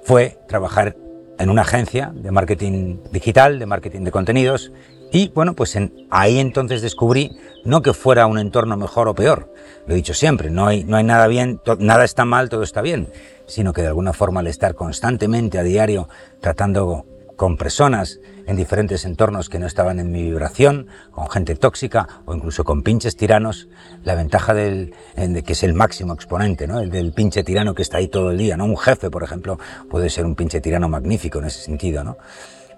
fue 0.02 0.38
trabajar 0.48 0.96
en 1.38 1.50
una 1.50 1.62
agencia 1.62 2.12
de 2.14 2.30
marketing 2.30 2.98
digital, 3.12 3.58
de 3.58 3.66
marketing 3.66 4.02
de 4.02 4.10
contenidos, 4.10 4.72
y 5.10 5.28
bueno, 5.28 5.54
pues 5.54 5.78
ahí 6.10 6.38
entonces 6.38 6.82
descubrí 6.82 7.38
no 7.64 7.80
que 7.80 7.94
fuera 7.94 8.26
un 8.26 8.38
entorno 8.38 8.76
mejor 8.76 9.08
o 9.08 9.14
peor, 9.14 9.52
lo 9.86 9.94
he 9.94 9.96
dicho 9.96 10.14
siempre, 10.14 10.50
no 10.50 10.66
hay, 10.66 10.84
no 10.84 10.96
hay 10.96 11.04
nada 11.04 11.26
bien, 11.26 11.60
nada 11.78 12.04
está 12.04 12.24
mal, 12.24 12.48
todo 12.48 12.62
está 12.62 12.82
bien, 12.82 13.08
sino 13.46 13.72
que 13.72 13.82
de 13.82 13.88
alguna 13.88 14.12
forma 14.12 14.40
al 14.40 14.46
estar 14.48 14.74
constantemente 14.74 15.58
a 15.58 15.62
diario 15.62 16.08
tratando 16.40 17.06
con 17.38 17.56
personas 17.56 18.18
en 18.48 18.56
diferentes 18.56 19.04
entornos 19.04 19.48
que 19.48 19.60
no 19.60 19.66
estaban 19.68 20.00
en 20.00 20.10
mi 20.10 20.24
vibración, 20.24 20.88
con 21.12 21.30
gente 21.30 21.54
tóxica 21.54 22.08
o 22.26 22.34
incluso 22.34 22.64
con 22.64 22.82
pinches 22.82 23.16
tiranos, 23.16 23.68
la 24.02 24.16
ventaja 24.16 24.54
del, 24.54 24.92
de 25.14 25.44
que 25.44 25.52
es 25.52 25.62
el 25.62 25.72
máximo 25.72 26.14
exponente, 26.14 26.66
¿no? 26.66 26.80
el 26.80 26.90
del 26.90 27.12
pinche 27.12 27.44
tirano 27.44 27.76
que 27.76 27.82
está 27.82 27.98
ahí 27.98 28.08
todo 28.08 28.32
el 28.32 28.38
día. 28.38 28.56
¿no? 28.56 28.64
Un 28.64 28.76
jefe, 28.76 29.08
por 29.08 29.22
ejemplo, 29.22 29.56
puede 29.88 30.10
ser 30.10 30.26
un 30.26 30.34
pinche 30.34 30.60
tirano 30.60 30.88
magnífico 30.88 31.38
en 31.38 31.44
ese 31.44 31.60
sentido. 31.60 32.02
¿no? 32.02 32.18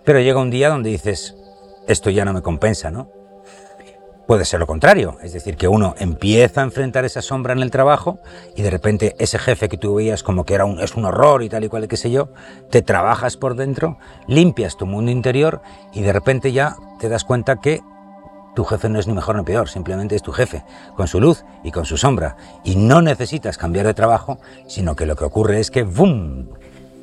Pero 0.05 0.21
llega 0.21 0.39
un 0.39 0.51
día 0.51 0.69
donde 0.69 0.91
dices, 0.91 1.35
esto 1.89 2.11
ya 2.11 2.27
no 2.27 2.35
me 2.35 2.43
compensa, 2.43 2.91
¿no? 2.91 3.20
Puede 4.31 4.45
ser 4.45 4.61
lo 4.61 4.69
contrario, 4.69 5.19
es 5.25 5.33
decir, 5.33 5.57
que 5.57 5.67
uno 5.67 5.97
empieza 5.99 6.61
a 6.61 6.65
enfrentar 6.65 7.05
esa 7.05 7.21
sombra 7.21 7.53
en 7.53 7.63
el 7.63 7.73
trabajo 7.73 8.21
y 8.55 8.63
de 8.63 8.71
repente 8.71 9.17
ese 9.19 9.41
jefe 9.41 9.69
que 9.69 9.77
tú 9.77 9.97
veías 9.97 10.23
como 10.23 10.45
que 10.45 10.55
era 10.55 10.65
un, 10.65 10.79
es 10.79 10.95
un 10.95 11.05
horror 11.05 11.43
y 11.43 11.49
tal 11.49 11.65
y 11.65 11.69
cual, 11.69 11.89
qué 11.89 11.97
sé 11.97 12.13
yo, 12.13 12.29
te 12.71 12.81
trabajas 12.81 13.37
por 13.37 13.57
dentro, 13.57 13.99
limpias 14.29 14.77
tu 14.77 14.87
mundo 14.87 15.11
interior 15.11 15.63
y 15.93 16.03
de 16.03 16.13
repente 16.13 16.53
ya 16.53 16.77
te 17.01 17.09
das 17.09 17.25
cuenta 17.25 17.57
que 17.57 17.81
tu 18.55 18.63
jefe 18.63 18.89
no 18.89 19.01
es 19.01 19.09
ni 19.09 19.15
mejor 19.15 19.35
ni 19.35 19.43
peor, 19.43 19.69
simplemente 19.69 20.15
es 20.15 20.23
tu 20.23 20.31
jefe, 20.31 20.63
con 20.95 21.09
su 21.09 21.21
luz 21.21 21.45
y 21.65 21.73
con 21.73 21.85
su 21.85 21.97
sombra. 21.97 22.37
Y 22.63 22.77
no 22.77 23.03
necesitas 23.03 23.59
cambiar 23.59 23.87
de 23.87 23.95
trabajo, 23.95 24.39
sino 24.69 24.95
que 24.95 25.07
lo 25.07 25.17
que 25.17 25.25
ocurre 25.25 25.59
es 25.59 25.73
que 25.73 25.83
¡bum! 25.83 26.47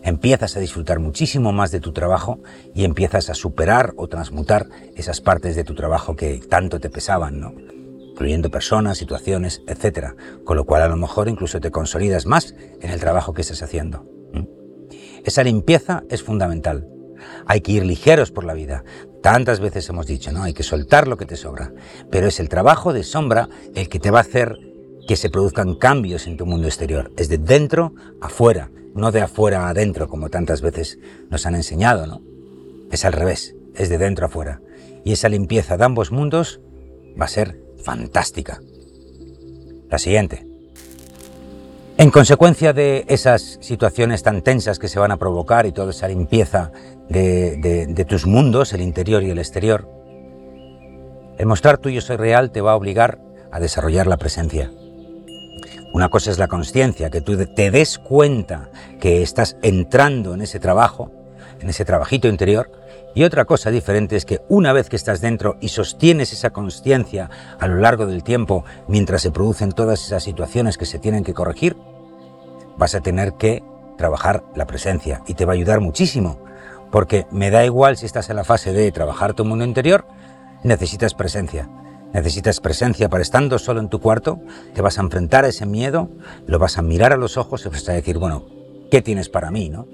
Empiezas 0.08 0.56
a 0.56 0.62
disfrutar 0.62 1.00
muchísimo 1.00 1.52
más 1.52 1.70
de 1.72 1.82
tu 1.82 1.92
trabajo 1.92 2.40
y 2.74 2.86
empiezas 2.86 3.30
a 3.30 3.34
superar 3.34 3.94
o 3.98 4.08
transmutar 4.08 4.68
esas 4.96 5.20
partes 5.20 5.58
de 5.58 5.66
tu 5.66 5.76
trabajo 5.76 6.16
que 6.16 6.40
tanto 6.40 6.80
te 6.80 6.90
pesaban, 6.90 7.42
¿no? 7.42 7.54
incluyendo 8.12 8.50
personas, 8.50 8.98
situaciones, 8.98 9.62
etc. 9.68 10.16
Con 10.46 10.56
lo 10.56 10.64
cual 10.64 10.82
a 10.84 10.88
lo 10.88 10.96
mejor 10.96 11.28
incluso 11.28 11.60
te 11.60 11.72
consolidas 11.72 12.26
más 12.26 12.56
en 12.82 12.90
el 12.90 13.02
trabajo 13.02 13.34
que 13.34 13.42
estás 13.42 13.62
haciendo. 13.62 14.06
Esa 15.26 15.44
limpieza 15.44 16.04
es 16.10 16.24
fundamental. 16.24 16.88
Hay 17.46 17.60
que 17.60 17.74
ir 17.74 17.86
ligeros 17.86 18.32
por 18.32 18.46
la 18.46 18.54
vida. 18.54 18.86
Tantas 19.22 19.60
veces 19.60 19.90
hemos 19.90 20.08
dicho, 20.08 20.32
¿no? 20.32 20.44
Hay 20.44 20.54
que 20.54 20.64
soltar 20.64 21.10
lo 21.10 21.18
que 21.18 21.26
te 21.26 21.36
sobra. 21.36 21.74
Pero 22.10 22.28
es 22.28 22.40
el 22.40 22.48
trabajo 22.48 22.94
de 22.94 23.04
sombra 23.04 23.50
el 23.76 23.90
que 23.90 24.00
te 24.00 24.10
va 24.10 24.20
a 24.20 24.22
hacer 24.22 24.58
que 25.06 25.18
se 25.18 25.30
produzcan 25.30 25.76
cambios 25.76 26.28
en 26.28 26.38
tu 26.38 26.46
mundo 26.46 26.68
exterior. 26.68 27.12
Es 27.18 27.28
de 27.28 27.38
dentro 27.38 27.94
a 28.22 28.30
fuera 28.30 28.72
no 28.96 29.12
de 29.12 29.22
afuera 29.22 29.68
a 29.68 29.70
adentro, 29.70 30.08
como 30.08 30.30
tantas 30.30 30.62
veces 30.62 31.00
nos 31.30 31.46
han 31.46 31.56
enseñado, 31.56 32.08
¿no? 32.08 32.22
Es 32.92 33.06
al 33.06 33.14
revés, 33.14 33.56
es 33.76 33.90
de 33.90 33.98
dentro 33.98 34.26
a 34.26 34.30
afuera. 34.30 34.62
Y 35.04 35.14
esa 35.14 35.30
limpieza 35.30 35.78
de 35.78 35.86
ambos 35.86 36.12
mundos 36.12 36.60
va 37.20 37.26
a 37.26 37.30
ser 37.30 37.62
fantástica. 37.84 38.60
La 39.90 39.98
siguiente. 39.98 40.46
En 42.00 42.12
consecuencia 42.12 42.74
de 42.74 43.06
esas 43.08 43.58
situaciones 43.60 44.22
tan 44.22 44.44
tensas 44.44 44.78
que 44.78 44.88
se 44.88 45.00
van 45.00 45.12
a 45.12 45.18
provocar 45.18 45.66
y 45.66 45.72
toda 45.72 45.90
esa 45.90 46.08
limpieza 46.08 46.72
de, 47.10 48.06
tus 48.08 48.28
mundos, 48.28 48.72
el 48.74 48.82
interior 48.82 49.24
y 49.24 49.32
el 49.32 49.40
exterior, 49.40 49.90
el 51.40 51.46
mostrar 51.48 51.80
tu 51.80 51.90
yo 51.90 52.02
soy 52.02 52.18
real 52.18 52.52
te 52.52 52.62
va 52.62 52.74
a 52.74 52.76
obligar 52.76 53.20
a 53.52 53.60
desarrollar 53.60 54.06
la 54.06 54.18
presencia. 54.18 54.72
Una 55.98 56.10
cosa 56.10 56.30
es 56.30 56.38
la 56.38 56.48
conciencia, 56.48 57.10
que 57.10 57.22
tú 57.22 57.36
te 57.44 57.72
des 57.72 57.98
cuenta 57.98 58.70
que 59.00 59.24
estás 59.24 59.58
entrando 59.64 60.36
en 60.36 60.44
ese 60.44 60.60
trabajo, 60.60 61.10
en 61.60 61.70
ese 61.70 61.86
trabajito 61.86 62.28
interior, 62.28 62.70
y 63.16 63.24
otra 63.24 63.46
cosa 63.46 63.72
diferente 63.72 64.16
es 64.16 64.24
que 64.24 64.42
una 64.48 64.74
vez 64.74 64.90
que 64.90 64.96
estás 64.96 65.22
dentro 65.22 65.58
y 65.60 65.70
sostienes 65.70 66.34
esa 66.34 66.52
conciencia 66.52 67.32
a 67.60 67.66
lo 67.66 67.78
largo 67.78 68.06
del 68.06 68.24
tiempo, 68.24 68.64
mientras 68.88 69.24
se 69.24 69.32
producen 69.32 69.72
todas 69.72 70.06
esas 70.06 70.24
situaciones 70.24 70.78
que 70.78 70.86
se 70.86 71.00
tienen 71.00 71.24
que 71.24 71.34
corregir, 71.34 71.76
vas 72.78 72.94
a 72.94 73.02
tener 73.02 73.34
que 73.34 73.64
trabajar 73.98 74.44
la 74.54 74.68
presencia 74.68 75.24
y 75.26 75.34
te 75.34 75.46
va 75.46 75.54
a 75.54 75.56
ayudar 75.56 75.80
muchísimo, 75.80 76.38
porque 76.92 77.26
me 77.32 77.50
da 77.50 77.66
igual 77.66 77.98
si 77.98 78.06
estás 78.06 78.30
en 78.30 78.36
la 78.36 78.44
fase 78.44 78.72
de 78.72 78.92
trabajar 78.92 79.34
tu 79.34 79.46
mundo 79.46 79.66
interior, 79.66 80.06
necesitas 80.62 81.16
presencia. 81.16 81.68
Necesitas 82.14 82.60
presencia 82.60 83.10
para 83.10 83.22
estando 83.22 83.60
solo 83.60 83.80
en 83.80 83.90
tu 83.90 84.00
cuarto, 84.00 84.40
te 84.74 84.82
vas 84.82 84.98
a 84.98 85.02
enfrentar 85.02 85.46
a 85.46 85.50
ese 85.50 85.66
miedo, 85.66 86.10
lo 86.46 86.58
vas 86.60 86.78
a 86.78 86.82
mirar 86.82 87.14
a 87.14 87.18
los 87.18 87.38
ojos 87.38 87.66
y 87.66 87.70
vas 87.70 87.88
a 87.90 87.94
decir, 87.94 88.18
bueno, 88.18 88.46
¿qué 88.90 89.02
tienes 89.02 89.30
para 89.30 89.52
mí? 89.52 89.70
¿no? 89.70 89.88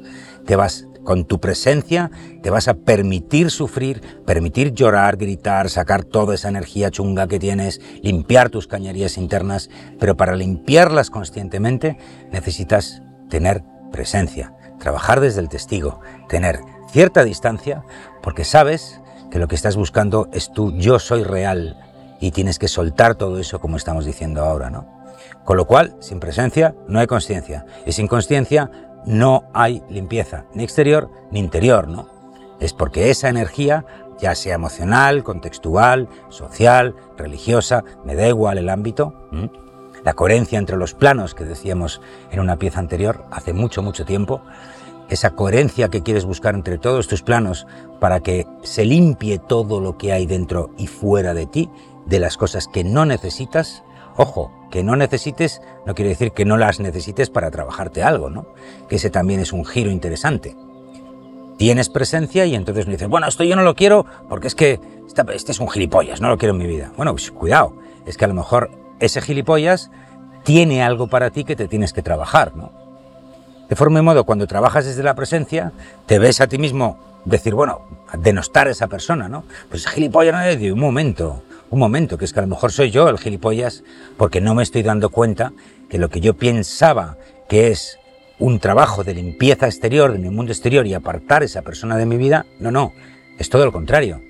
Te 0.45 0.55
vas 0.55 0.87
con 1.03 1.25
tu 1.25 1.39
presencia, 1.39 2.11
te 2.41 2.49
vas 2.49 2.67
a 2.67 2.75
permitir 2.75 3.51
sufrir, 3.51 4.01
permitir 4.25 4.73
llorar, 4.73 5.17
gritar, 5.17 5.69
sacar 5.69 6.03
toda 6.03 6.35
esa 6.35 6.49
energía 6.49 6.91
chunga 6.91 7.27
que 7.27 7.39
tienes, 7.39 7.81
limpiar 8.01 8.49
tus 8.49 8.67
cañerías 8.67 9.17
internas, 9.17 9.69
pero 9.99 10.15
para 10.15 10.35
limpiarlas 10.35 11.09
conscientemente 11.09 11.97
necesitas 12.31 13.01
tener 13.29 13.63
presencia, 13.91 14.53
trabajar 14.79 15.19
desde 15.19 15.41
el 15.41 15.49
testigo, 15.49 15.99
tener 16.29 16.59
cierta 16.89 17.23
distancia, 17.23 17.83
porque 18.21 18.45
sabes 18.45 19.01
que 19.29 19.39
lo 19.39 19.47
que 19.47 19.55
estás 19.55 19.75
buscando 19.75 20.29
es 20.31 20.51
tu 20.51 20.71
yo 20.77 20.99
soy 20.99 21.23
real, 21.23 21.77
y 22.19 22.31
tienes 22.31 22.59
que 22.59 22.67
soltar 22.67 23.15
todo 23.15 23.39
eso 23.39 23.59
como 23.59 23.77
estamos 23.77 24.05
diciendo 24.05 24.43
ahora, 24.43 24.69
¿no? 24.69 24.87
Con 25.43 25.57
lo 25.57 25.65
cual, 25.65 25.95
sin 25.99 26.19
presencia 26.19 26.75
no 26.87 26.99
hay 26.99 27.07
conciencia 27.07 27.65
y 27.85 27.91
sin 27.91 28.07
conciencia 28.07 28.71
no 29.05 29.43
hay 29.53 29.83
limpieza, 29.89 30.45
ni 30.53 30.63
exterior 30.63 31.09
ni 31.31 31.39
interior, 31.39 31.87
¿no? 31.87 32.07
Es 32.59 32.73
porque 32.73 33.09
esa 33.09 33.29
energía, 33.29 33.85
ya 34.19 34.35
sea 34.35 34.55
emocional, 34.55 35.23
contextual, 35.23 36.07
social, 36.29 36.95
religiosa, 37.17 37.83
me 38.05 38.15
da 38.15 38.27
igual 38.27 38.57
el 38.57 38.69
ámbito, 38.69 39.13
la 40.05 40.13
coherencia 40.13 40.59
entre 40.59 40.77
los 40.77 40.93
planos 40.93 41.33
que 41.33 41.43
decíamos 41.43 42.01
en 42.31 42.39
una 42.39 42.57
pieza 42.57 42.79
anterior 42.79 43.25
hace 43.31 43.53
mucho, 43.53 43.81
mucho 43.81 44.05
tiempo, 44.05 44.41
esa 45.09 45.31
coherencia 45.31 45.89
que 45.89 46.03
quieres 46.03 46.25
buscar 46.25 46.55
entre 46.55 46.77
todos 46.77 47.07
tus 47.07 47.21
planos 47.21 47.67
para 47.99 48.21
que 48.21 48.47
se 48.63 48.85
limpie 48.85 49.39
todo 49.39 49.79
lo 49.79 49.97
que 49.97 50.13
hay 50.13 50.25
dentro 50.25 50.71
y 50.77 50.87
fuera 50.87 51.33
de 51.33 51.45
ti 51.45 51.69
de 52.05 52.19
las 52.19 52.37
cosas 52.37 52.67
que 52.67 52.83
no 52.83 53.05
necesitas. 53.05 53.83
Ojo, 54.15 54.51
que 54.69 54.83
no 54.83 54.95
necesites 54.95 55.61
no 55.85 55.95
quiere 55.95 56.09
decir 56.09 56.31
que 56.31 56.45
no 56.45 56.57
las 56.57 56.79
necesites 56.79 57.29
para 57.29 57.51
trabajarte 57.51 58.03
algo, 58.03 58.29
¿no? 58.29 58.47
Que 58.87 58.95
ese 58.95 59.09
también 59.09 59.39
es 59.39 59.53
un 59.53 59.65
giro 59.65 59.91
interesante. 59.91 60.55
Tienes 61.57 61.89
presencia 61.89 62.45
y 62.45 62.55
entonces 62.55 62.87
me 62.87 62.93
dices, 62.93 63.07
bueno, 63.07 63.27
esto 63.27 63.43
yo 63.43 63.55
no 63.55 63.63
lo 63.63 63.75
quiero 63.75 64.05
porque 64.29 64.47
es 64.47 64.55
que 64.55 64.79
este 65.33 65.51
es 65.51 65.59
un 65.59 65.69
gilipollas, 65.69 66.21
no 66.21 66.29
lo 66.29 66.37
quiero 66.37 66.53
en 66.53 66.59
mi 66.59 66.67
vida. 66.67 66.91
Bueno, 66.97 67.11
pues 67.11 67.29
cuidado, 67.31 67.75
es 68.05 68.17
que 68.17 68.25
a 68.25 68.27
lo 68.27 68.33
mejor 68.33 68.71
ese 68.99 69.21
gilipollas 69.21 69.91
tiene 70.43 70.83
algo 70.83 71.07
para 71.07 71.29
ti 71.29 71.43
que 71.43 71.55
te 71.55 71.67
tienes 71.67 71.93
que 71.93 72.01
trabajar, 72.01 72.55
¿no? 72.55 72.71
De 73.69 73.75
forma 73.75 73.99
y 73.99 74.01
modo, 74.01 74.25
cuando 74.25 74.45
trabajas 74.47 74.85
desde 74.85 75.03
la 75.03 75.15
presencia, 75.15 75.71
te 76.05 76.19
ves 76.19 76.41
a 76.41 76.47
ti 76.47 76.57
mismo 76.57 76.97
decir, 77.25 77.53
bueno, 77.53 77.81
denostar 78.17 78.67
a 78.67 78.71
esa 78.71 78.87
persona, 78.87 79.29
¿no? 79.29 79.43
Pues 79.69 79.87
gilipollas 79.87 80.59
no 80.59 80.73
un 80.73 80.79
momento, 80.79 81.43
un 81.73 81.79
momento, 81.79 82.19
que 82.19 82.25
es 82.25 82.33
que 82.33 82.39
a 82.39 82.43
lo 82.43 82.49
mejor 82.49 82.71
soy 82.71 82.91
yo 82.91 83.09
el 83.09 83.17
gilipollas 83.17 83.83
porque 84.15 84.41
no 84.41 84.53
me 84.53 84.61
estoy 84.61 84.83
dando 84.83 85.09
cuenta 85.09 85.53
que 85.89 85.97
lo 85.97 86.07
que 86.07 86.21
yo 86.21 86.35
pensaba 86.35 87.17
que 87.49 87.69
es 87.69 87.97
un 88.37 88.59
trabajo 88.59 89.03
de 89.03 89.15
limpieza 89.15 89.65
exterior 89.65 90.11
de 90.11 90.19
mi 90.19 90.29
mundo 90.29 90.51
exterior 90.51 90.85
y 90.85 90.93
apartar 90.93 91.41
esa 91.41 91.63
persona 91.63 91.97
de 91.97 92.05
mi 92.05 92.17
vida, 92.17 92.45
no, 92.59 92.69
no, 92.69 92.93
es 93.39 93.49
todo 93.49 93.65
lo 93.65 93.71
contrario. 93.71 94.21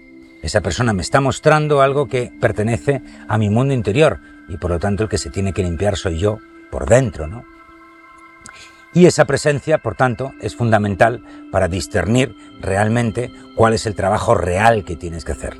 Esa 0.41 0.61
persona 0.61 0.93
me 0.93 1.01
está 1.01 1.19
mostrando 1.19 1.81
algo 1.81 2.07
que 2.07 2.31
pertenece 2.39 3.01
a 3.27 3.37
mi 3.37 3.49
mundo 3.49 3.73
interior 3.73 4.21
y 4.47 4.55
por 4.55 4.71
lo 4.71 4.79
tanto 4.79 5.03
el 5.03 5.09
que 5.09 5.17
se 5.17 5.29
tiene 5.29 5.51
que 5.51 5.63
limpiar 5.63 5.97
soy 5.97 6.19
yo 6.19 6.39
por 6.71 6.87
dentro, 6.87 7.27
¿no? 7.27 7.43
Y 8.93 9.05
esa 9.05 9.25
presencia, 9.25 9.79
por 9.79 9.95
tanto, 9.95 10.31
es 10.39 10.55
fundamental 10.55 11.23
para 11.51 11.67
discernir 11.67 12.37
realmente 12.61 13.31
cuál 13.55 13.73
es 13.73 13.85
el 13.85 13.95
trabajo 13.95 14.33
real 14.33 14.85
que 14.85 14.95
tienes 14.95 15.25
que 15.25 15.33
hacer 15.33 15.57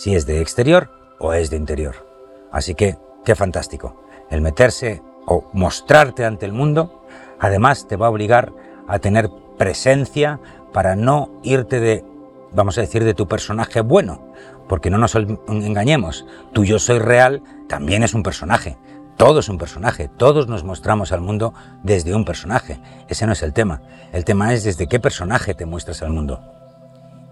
si 0.00 0.14
es 0.14 0.24
de 0.24 0.40
exterior 0.40 0.88
o 1.18 1.34
es 1.34 1.50
de 1.50 1.58
interior. 1.58 2.06
Así 2.50 2.74
que, 2.74 2.96
qué 3.22 3.34
fantástico. 3.34 4.02
El 4.30 4.40
meterse 4.40 5.02
o 5.26 5.50
mostrarte 5.52 6.24
ante 6.24 6.46
el 6.46 6.54
mundo, 6.54 7.04
además 7.38 7.86
te 7.86 7.96
va 7.96 8.06
a 8.06 8.10
obligar 8.10 8.50
a 8.88 8.98
tener 8.98 9.28
presencia 9.58 10.40
para 10.72 10.96
no 10.96 11.28
irte 11.42 11.80
de, 11.80 12.02
vamos 12.50 12.78
a 12.78 12.80
decir, 12.80 13.04
de 13.04 13.12
tu 13.12 13.28
personaje 13.28 13.82
bueno, 13.82 14.32
porque 14.70 14.88
no 14.88 14.96
nos 14.96 15.14
engañemos, 15.16 16.24
tu 16.54 16.64
yo 16.64 16.78
soy 16.78 16.98
real 16.98 17.42
también 17.68 18.02
es 18.02 18.14
un 18.14 18.22
personaje, 18.22 18.78
todo 19.18 19.40
es 19.40 19.50
un 19.50 19.58
personaje, 19.58 20.08
todos 20.08 20.48
nos 20.48 20.64
mostramos 20.64 21.12
al 21.12 21.20
mundo 21.20 21.52
desde 21.82 22.14
un 22.14 22.24
personaje, 22.24 22.80
ese 23.08 23.26
no 23.26 23.34
es 23.34 23.42
el 23.42 23.52
tema, 23.52 23.82
el 24.12 24.24
tema 24.24 24.54
es 24.54 24.64
desde 24.64 24.86
qué 24.86 24.98
personaje 24.98 25.52
te 25.52 25.66
muestras 25.66 26.00
al 26.00 26.10
mundo. 26.10 26.59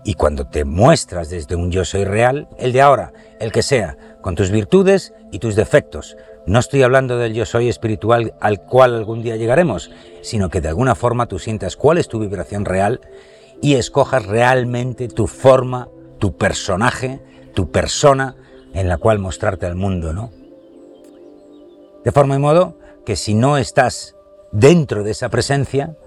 Y 0.08 0.14
cuando 0.14 0.46
te 0.46 0.64
muestras 0.64 1.28
desde 1.28 1.54
un 1.54 1.70
yo 1.70 1.84
soy 1.84 2.06
real, 2.06 2.48
el 2.56 2.72
de 2.72 2.80
ahora, 2.80 3.12
el 3.40 3.52
que 3.52 3.60
sea, 3.60 3.98
con 4.22 4.36
tus 4.36 4.50
virtudes 4.50 5.12
y 5.32 5.38
tus 5.38 5.54
defectos, 5.54 6.16
no 6.46 6.60
estoy 6.60 6.82
hablando 6.82 7.18
del 7.18 7.34
yo 7.34 7.44
soy 7.44 7.68
espiritual 7.68 8.32
al 8.40 8.62
cual 8.62 8.94
algún 8.94 9.22
día 9.22 9.36
llegaremos, 9.36 9.90
sino 10.22 10.48
que 10.48 10.62
de 10.62 10.68
alguna 10.68 10.94
forma 10.94 11.26
tú 11.26 11.38
sientas 11.38 11.76
cuál 11.76 11.98
es 11.98 12.08
tu 12.08 12.20
vibración 12.20 12.64
real 12.64 13.02
y 13.60 13.74
escojas 13.74 14.24
realmente 14.24 15.08
tu 15.08 15.26
forma, 15.26 15.90
tu 16.18 16.38
personaje, 16.38 17.20
tu 17.52 17.70
persona 17.70 18.34
en 18.72 18.88
la 18.88 18.96
cual 18.96 19.18
mostrarte 19.18 19.66
al 19.66 19.74
mundo, 19.74 20.14
¿no? 20.14 20.30
De 22.02 22.12
forma 22.12 22.34
y 22.34 22.38
modo 22.38 22.78
que 23.04 23.14
si 23.14 23.34
no 23.34 23.58
estás 23.58 24.16
dentro 24.52 25.02
de 25.02 25.10
esa 25.10 25.28
presencia, 25.28 25.98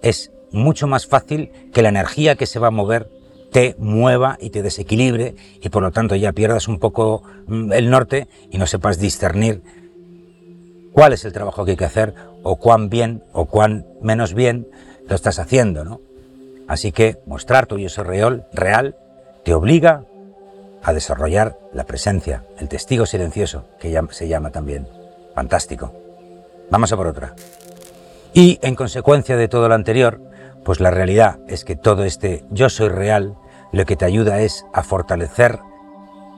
es 0.00 0.30
mucho 0.52 0.86
más 0.86 1.08
fácil 1.08 1.50
que 1.72 1.82
la 1.82 1.88
energía 1.88 2.36
que 2.36 2.46
se 2.46 2.60
va 2.60 2.68
a 2.68 2.70
mover 2.70 3.17
te 3.50 3.74
mueva 3.78 4.36
y 4.40 4.50
te 4.50 4.62
desequilibre 4.62 5.34
y 5.60 5.68
por 5.68 5.82
lo 5.82 5.90
tanto 5.90 6.14
ya 6.16 6.32
pierdas 6.32 6.68
un 6.68 6.78
poco 6.78 7.22
mm, 7.46 7.72
el 7.72 7.90
norte 7.90 8.28
y 8.50 8.58
no 8.58 8.66
sepas 8.66 8.98
discernir 8.98 9.62
cuál 10.92 11.12
es 11.12 11.24
el 11.24 11.32
trabajo 11.32 11.64
que 11.64 11.72
hay 11.72 11.76
que 11.76 11.84
hacer 11.84 12.14
o 12.42 12.56
cuán 12.56 12.88
bien 12.88 13.22
o 13.32 13.46
cuán 13.46 13.86
menos 14.02 14.34
bien 14.34 14.68
lo 15.08 15.14
estás 15.14 15.38
haciendo, 15.38 15.84
¿no? 15.84 16.00
Así 16.66 16.92
que 16.92 17.18
mostrar 17.24 17.66
tu 17.66 17.78
yo 17.78 18.02
real, 18.02 18.46
real 18.52 18.96
te 19.44 19.54
obliga 19.54 20.04
a 20.82 20.92
desarrollar 20.92 21.58
la 21.72 21.84
presencia, 21.84 22.44
el 22.58 22.68
testigo 22.68 23.06
silencioso, 23.06 23.64
que 23.80 23.98
se 24.10 24.28
llama 24.28 24.50
también. 24.50 24.86
Fantástico. 25.34 25.92
Vamos 26.70 26.92
a 26.92 26.96
por 26.96 27.06
otra. 27.06 27.34
Y 28.34 28.58
en 28.62 28.74
consecuencia 28.74 29.36
de 29.36 29.48
todo 29.48 29.68
lo 29.68 29.74
anterior, 29.74 30.20
pues 30.64 30.80
la 30.80 30.90
realidad 30.90 31.38
es 31.48 31.64
que 31.64 31.76
todo 31.76 32.04
este 32.04 32.44
yo 32.50 32.68
soy 32.68 32.88
real 32.88 33.36
lo 33.72 33.84
que 33.84 33.96
te 33.96 34.04
ayuda 34.04 34.40
es 34.40 34.66
a 34.72 34.82
fortalecer 34.82 35.58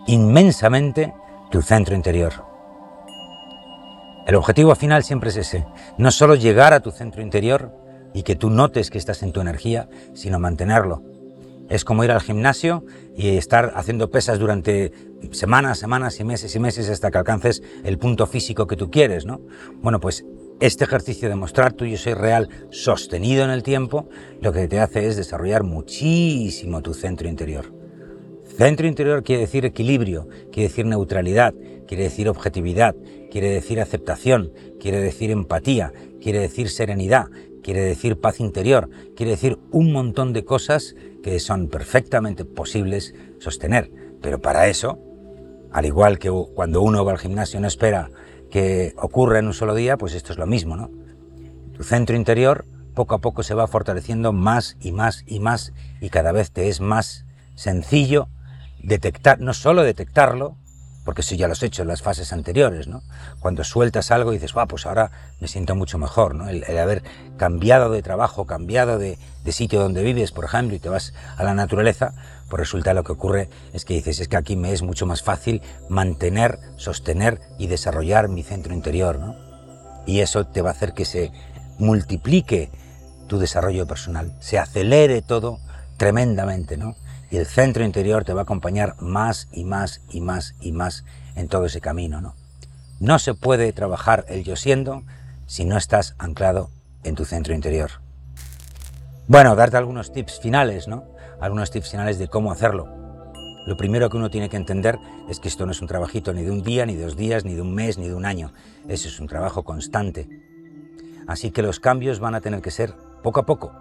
inmensamente 0.06 1.14
tu 1.50 1.62
centro 1.62 1.94
interior. 1.94 2.44
El 4.26 4.34
objetivo 4.36 4.74
final 4.74 5.02
siempre 5.02 5.30
es 5.30 5.36
ese, 5.36 5.66
no 5.98 6.10
solo 6.10 6.34
llegar 6.34 6.72
a 6.72 6.80
tu 6.80 6.90
centro 6.90 7.22
interior 7.22 7.72
y 8.12 8.22
que 8.22 8.36
tú 8.36 8.50
notes 8.50 8.90
que 8.90 8.98
estás 8.98 9.22
en 9.22 9.32
tu 9.32 9.40
energía, 9.40 9.88
sino 10.14 10.38
mantenerlo. 10.38 11.02
Es 11.68 11.84
como 11.84 12.02
ir 12.02 12.10
al 12.10 12.20
gimnasio 12.20 12.84
y 13.16 13.36
estar 13.36 13.72
haciendo 13.76 14.10
pesas 14.10 14.38
durante 14.40 14.92
semanas, 15.30 15.78
semanas 15.78 16.18
y 16.18 16.24
meses 16.24 16.54
y 16.54 16.58
meses 16.58 16.90
hasta 16.90 17.10
que 17.10 17.18
alcances 17.18 17.62
el 17.84 17.98
punto 17.98 18.26
físico 18.26 18.66
que 18.66 18.76
tú 18.76 18.90
quieres, 18.90 19.24
¿no? 19.24 19.40
Bueno, 19.80 20.00
pues 20.00 20.24
este 20.60 20.84
ejercicio 20.84 21.28
de 21.28 21.36
mostrar 21.36 21.72
tu 21.72 21.86
yo 21.86 21.96
soy 21.96 22.14
real 22.14 22.48
sostenido 22.70 23.44
en 23.44 23.50
el 23.50 23.62
tiempo, 23.62 24.08
lo 24.40 24.52
que 24.52 24.68
te 24.68 24.78
hace 24.78 25.06
es 25.06 25.16
desarrollar 25.16 25.64
muchísimo 25.64 26.82
tu 26.82 26.92
centro 26.94 27.28
interior. 27.28 27.72
Centro 28.56 28.86
interior 28.86 29.22
quiere 29.22 29.42
decir 29.42 29.64
equilibrio, 29.64 30.28
quiere 30.52 30.68
decir 30.68 30.84
neutralidad, 30.84 31.54
quiere 31.88 32.04
decir 32.04 32.28
objetividad, 32.28 32.94
quiere 33.30 33.48
decir 33.50 33.80
aceptación, 33.80 34.52
quiere 34.78 35.00
decir 35.00 35.30
empatía, 35.30 35.92
quiere 36.20 36.40
decir 36.40 36.68
serenidad, 36.68 37.28
quiere 37.62 37.80
decir 37.80 38.20
paz 38.20 38.38
interior, 38.38 38.90
quiere 39.16 39.32
decir 39.32 39.58
un 39.70 39.92
montón 39.92 40.34
de 40.34 40.44
cosas 40.44 40.94
que 41.22 41.40
son 41.40 41.68
perfectamente 41.68 42.44
posibles 42.44 43.14
sostener. 43.38 43.90
Pero 44.20 44.40
para 44.40 44.68
eso, 44.68 44.98
al 45.72 45.86
igual 45.86 46.18
que 46.18 46.30
cuando 46.54 46.82
uno 46.82 47.02
va 47.04 47.12
al 47.12 47.18
gimnasio 47.18 47.60
no 47.60 47.68
espera 47.68 48.10
que 48.50 48.94
ocurra 48.96 49.38
en 49.38 49.46
un 49.46 49.54
solo 49.54 49.74
día, 49.74 49.96
pues 49.96 50.14
esto 50.14 50.32
es 50.32 50.38
lo 50.38 50.46
mismo, 50.46 50.76
¿no? 50.76 50.90
Tu 51.76 51.84
centro 51.84 52.16
interior 52.16 52.66
poco 52.94 53.14
a 53.14 53.18
poco 53.18 53.42
se 53.42 53.54
va 53.54 53.66
fortaleciendo 53.66 54.32
más 54.32 54.76
y 54.80 54.92
más 54.92 55.24
y 55.26 55.40
más 55.40 55.72
y 56.00 56.10
cada 56.10 56.32
vez 56.32 56.50
te 56.50 56.68
es 56.68 56.80
más 56.80 57.24
sencillo 57.54 58.28
detectar, 58.82 59.40
no 59.40 59.54
solo 59.54 59.82
detectarlo, 59.82 60.56
porque 61.10 61.22
eso 61.22 61.34
ya 61.34 61.48
lo 61.48 61.54
has 61.54 61.62
hecho 61.64 61.82
en 61.82 61.88
las 61.88 62.02
fases 62.02 62.32
anteriores, 62.32 62.86
¿no? 62.86 63.02
Cuando 63.40 63.64
sueltas 63.64 64.12
algo 64.12 64.30
y 64.30 64.36
dices, 64.36 64.52
wow, 64.52 64.68
pues 64.68 64.86
ahora 64.86 65.10
me 65.40 65.48
siento 65.48 65.74
mucho 65.74 65.98
mejor, 65.98 66.36
¿no? 66.36 66.48
El, 66.48 66.62
haber 66.78 67.02
cambiado 67.36 67.90
de 67.90 68.00
trabajo, 68.00 68.46
cambiado 68.46 68.96
de, 68.96 69.18
de, 69.42 69.50
sitio 69.50 69.80
donde 69.80 70.04
vives, 70.04 70.30
por 70.30 70.44
ejemplo, 70.44 70.76
y 70.76 70.78
te 70.78 70.88
vas 70.88 71.12
a 71.36 71.42
la 71.42 71.52
naturaleza, 71.52 72.14
pues 72.48 72.60
resulta 72.60 72.94
lo 72.94 73.02
que 73.02 73.10
ocurre 73.10 73.48
es 73.72 73.84
que 73.84 73.94
dices, 73.94 74.20
es 74.20 74.28
que 74.28 74.36
aquí 74.36 74.54
me 74.54 74.72
es 74.72 74.82
mucho 74.82 75.04
más 75.04 75.24
fácil 75.24 75.62
mantener, 75.88 76.60
sostener 76.76 77.40
y 77.58 77.66
desarrollar 77.66 78.28
mi 78.28 78.44
centro 78.44 78.72
interior, 78.72 79.18
¿no? 79.18 79.34
Y 80.06 80.20
eso 80.20 80.46
te 80.46 80.62
va 80.62 80.68
a 80.68 80.74
hacer 80.74 80.92
que 80.92 81.06
se 81.06 81.32
multiplique 81.80 82.70
tu 83.26 83.40
desarrollo 83.40 83.84
personal, 83.84 84.32
se 84.38 84.60
acelere 84.60 85.22
todo 85.22 85.58
tremendamente, 85.96 86.76
¿no? 86.76 86.94
Y 87.30 87.36
el 87.36 87.46
centro 87.46 87.84
interior 87.84 88.24
te 88.24 88.34
va 88.34 88.40
a 88.40 88.42
acompañar 88.42 88.96
más 89.00 89.48
y 89.52 89.64
más 89.64 90.02
y 90.10 90.20
más 90.20 90.54
y 90.60 90.72
más 90.72 91.04
en 91.36 91.48
todo 91.48 91.66
ese 91.66 91.80
camino. 91.80 92.20
No, 92.20 92.34
no 92.98 93.18
se 93.18 93.34
puede 93.34 93.72
trabajar 93.72 94.24
el 94.28 94.44
yo 94.44 94.56
siendo 94.56 95.04
si 95.46 95.64
no 95.64 95.76
estás 95.76 96.14
anclado 96.18 96.70
en 97.04 97.14
tu 97.14 97.24
centro 97.24 97.54
interior. 97.54 97.90
Bueno, 99.26 99.54
darte 99.54 99.76
algunos 99.76 100.12
tips 100.12 100.40
finales, 100.40 100.88
¿no? 100.88 101.04
Algunos 101.40 101.70
tips 101.70 101.90
finales 101.90 102.18
de 102.18 102.28
cómo 102.28 102.50
hacerlo. 102.52 102.88
Lo 103.66 103.76
primero 103.76 104.10
que 104.10 104.16
uno 104.16 104.30
tiene 104.30 104.48
que 104.48 104.56
entender 104.56 104.98
es 105.28 105.38
que 105.38 105.48
esto 105.48 105.66
no 105.66 105.72
es 105.72 105.80
un 105.80 105.86
trabajito 105.86 106.32
ni 106.32 106.42
de 106.42 106.50
un 106.50 106.62
día, 106.62 106.86
ni 106.86 106.96
de 106.96 107.04
dos 107.04 107.16
días, 107.16 107.44
ni 107.44 107.54
de 107.54 107.60
un 107.60 107.74
mes, 107.74 107.98
ni 107.98 108.08
de 108.08 108.14
un 108.14 108.26
año. 108.26 108.52
Eso 108.88 109.06
es 109.06 109.20
un 109.20 109.28
trabajo 109.28 109.62
constante. 109.62 110.28
Así 111.28 111.52
que 111.52 111.62
los 111.62 111.78
cambios 111.78 112.18
van 112.18 112.34
a 112.34 112.40
tener 112.40 112.60
que 112.62 112.72
ser 112.72 112.94
poco 113.22 113.40
a 113.40 113.46
poco, 113.46 113.72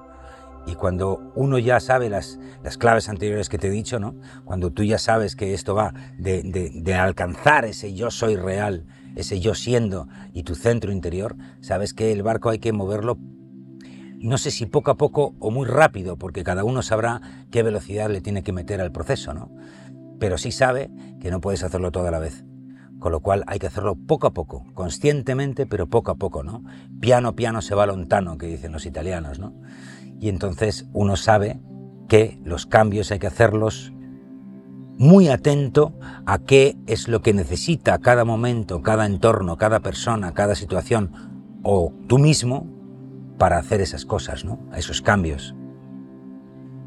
y 0.66 0.76
cuando 0.76 1.32
uno 1.36 1.58
ya 1.58 1.80
sabe 1.80 2.10
las, 2.10 2.40
las 2.64 2.78
claves 2.78 3.10
anteriores 3.10 3.50
que 3.50 3.58
te 3.58 3.68
he 3.68 3.72
dicho, 3.72 4.00
¿no? 4.00 4.16
cuando 4.46 4.72
tú 4.72 4.84
ya 4.84 4.98
sabes 4.98 5.36
que 5.36 5.54
esto 5.54 5.76
va 5.76 5.94
de, 6.18 6.96
alcanzar 6.96 7.66
ese 7.66 7.94
yo 7.94 8.12
soy 8.12 8.36
real, 8.36 8.86
ese 9.16 9.40
yo 9.40 9.56
siendo 9.56 10.08
y 10.34 10.44
tu 10.44 10.56
centro 10.56 10.92
interior, 10.92 11.36
sabes 11.62 11.94
que 11.94 12.12
el 12.12 12.24
barco 12.24 12.50
hay 12.50 12.60
que 12.60 12.72
moverlo, 12.72 13.18
no 14.20 14.38
sé 14.38 14.52
si 14.52 14.66
poco 14.66 14.92
a 14.92 14.98
poco 14.98 15.34
o 15.40 15.50
muy 15.50 15.66
rápido, 15.66 16.18
porque 16.18 16.44
cada 16.44 16.64
uno 16.64 16.82
sabrá 16.82 17.22
qué 17.52 17.64
velocidad 17.64 18.10
le 18.10 18.22
tiene 18.22 18.44
que 18.44 18.52
meter 18.52 18.82
al 18.82 18.92
proceso, 18.92 19.34
¿no? 19.34 19.50
Pero 20.20 20.38
sí 20.38 20.52
sabe 20.52 20.92
que 21.22 21.32
no 21.32 21.40
puedes 21.40 21.64
hacerlo 21.64 21.92
toda 21.92 22.12
la 22.12 22.20
vez. 22.20 22.44
Con 23.00 23.14
lo 23.14 23.22
cual 23.22 23.46
hay 23.48 23.60
que 23.60 23.68
hacerlo 23.68 23.96
poco 23.96 24.28
a 24.28 24.34
poco, 24.34 24.66
conscientemente, 24.74 25.66
pero 25.66 25.88
poco 25.88 26.12
a 26.12 26.16
poco, 26.16 26.44
¿no? 26.44 26.66
Piano, 27.00 27.34
piano 27.34 27.62
se 27.62 27.76
va 27.76 27.86
lontano, 27.86 28.38
que 28.38 28.48
dicen 28.48 28.74
los 28.74 28.86
italianos, 28.86 29.40
¿no? 29.40 29.54
Y 30.20 30.30
entonces 30.30 30.86
uno 30.94 31.16
sabe 31.16 31.60
que 32.08 32.40
los 32.44 32.66
cambios 32.66 33.12
hay 33.12 33.20
que 33.20 33.28
hacerlos 33.28 33.94
muy 34.98 35.30
atento 35.30 35.94
a 36.26 36.40
qué 36.40 36.76
es 36.86 37.08
lo 37.08 37.22
que 37.22 37.34
necesita 37.34 38.00
cada 38.00 38.26
momento, 38.26 38.82
cada 38.82 39.06
entorno, 39.06 39.58
cada 39.58 39.80
persona, 39.80 40.34
cada 40.34 40.56
situación 40.56 41.12
o 41.64 41.94
tú 42.08 42.18
mismo 42.18 42.68
para 43.38 43.58
hacer 43.58 43.80
esas 43.80 44.06
cosas, 44.06 44.44
¿no? 44.44 44.60
esos 44.76 45.02
cambios. 45.02 45.56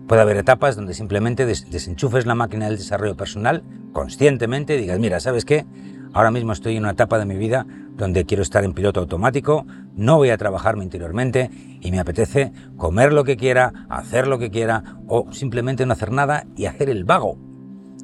Puede 0.06 0.20
haber 0.20 0.36
etapas 0.36 0.76
donde 0.76 0.92
simplemente 0.92 1.46
desenchufes 1.46 2.26
la 2.26 2.34
máquina 2.34 2.66
del 2.66 2.76
desarrollo 2.76 3.16
personal 3.16 3.62
conscientemente 3.92 4.74
y 4.74 4.80
digas, 4.80 4.98
mira, 4.98 5.20
¿sabes 5.20 5.46
qué? 5.46 5.64
Ahora 6.12 6.30
mismo 6.30 6.52
estoy 6.52 6.76
en 6.76 6.82
una 6.82 6.92
etapa 6.92 7.18
de 7.18 7.24
mi 7.24 7.36
vida 7.36 7.66
donde 7.96 8.24
quiero 8.24 8.42
estar 8.42 8.64
en 8.64 8.72
piloto 8.72 9.00
automático, 9.00 9.66
no 9.94 10.16
voy 10.16 10.30
a 10.30 10.38
trabajarme 10.38 10.84
interiormente 10.84 11.50
y 11.80 11.90
me 11.90 12.00
apetece 12.00 12.52
comer 12.76 13.12
lo 13.12 13.24
que 13.24 13.36
quiera, 13.36 13.86
hacer 13.88 14.26
lo 14.26 14.38
que 14.38 14.50
quiera 14.50 14.98
o 15.06 15.32
simplemente 15.32 15.86
no 15.86 15.92
hacer 15.92 16.10
nada 16.10 16.46
y 16.56 16.66
hacer 16.66 16.88
el 16.88 17.04
vago. 17.04 17.38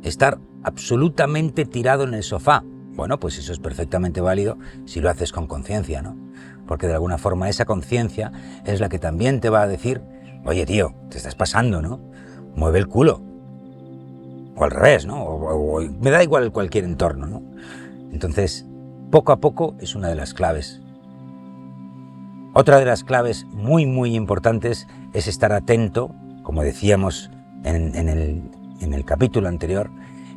Estar 0.02 0.38
absolutamente 0.62 1.64
tirado 1.64 2.04
en 2.04 2.14
el 2.14 2.22
sofá. 2.22 2.62
Bueno, 2.94 3.18
pues 3.18 3.38
eso 3.38 3.52
es 3.52 3.58
perfectamente 3.58 4.20
válido 4.20 4.58
si 4.84 5.00
lo 5.00 5.08
haces 5.08 5.32
con 5.32 5.46
conciencia, 5.46 6.02
¿no? 6.02 6.16
Porque 6.66 6.86
de 6.86 6.94
alguna 6.94 7.16
forma 7.16 7.48
esa 7.48 7.64
conciencia 7.64 8.32
es 8.66 8.80
la 8.80 8.88
que 8.88 8.98
también 8.98 9.40
te 9.40 9.50
va 9.50 9.62
a 9.62 9.68
decir, 9.68 10.02
oye 10.44 10.66
tío, 10.66 10.94
te 11.08 11.16
estás 11.16 11.34
pasando, 11.34 11.80
¿no? 11.80 12.00
Mueve 12.54 12.78
el 12.80 12.88
culo. 12.88 13.22
O 14.56 14.64
al 14.64 14.70
revés, 14.70 15.06
¿no? 15.06 15.22
O, 15.22 15.80
me 15.80 16.10
da 16.10 16.22
igual 16.22 16.52
cualquier 16.52 16.84
entorno, 16.84 17.26
¿no? 17.26 17.42
Entonces, 18.12 18.66
poco 19.10 19.32
a 19.32 19.36
poco 19.36 19.74
es 19.80 19.94
una 19.94 20.08
de 20.08 20.14
las 20.14 20.34
claves. 20.34 20.80
Otra 22.54 22.78
de 22.78 22.84
las 22.84 23.04
claves 23.04 23.46
muy, 23.46 23.86
muy 23.86 24.14
importantes 24.14 24.88
es 25.12 25.26
estar 25.26 25.52
atento, 25.52 26.14
como 26.42 26.62
decíamos 26.62 27.30
en, 27.64 27.94
el, 27.94 29.04
capítulo 29.04 29.48
anterior, 29.48 29.90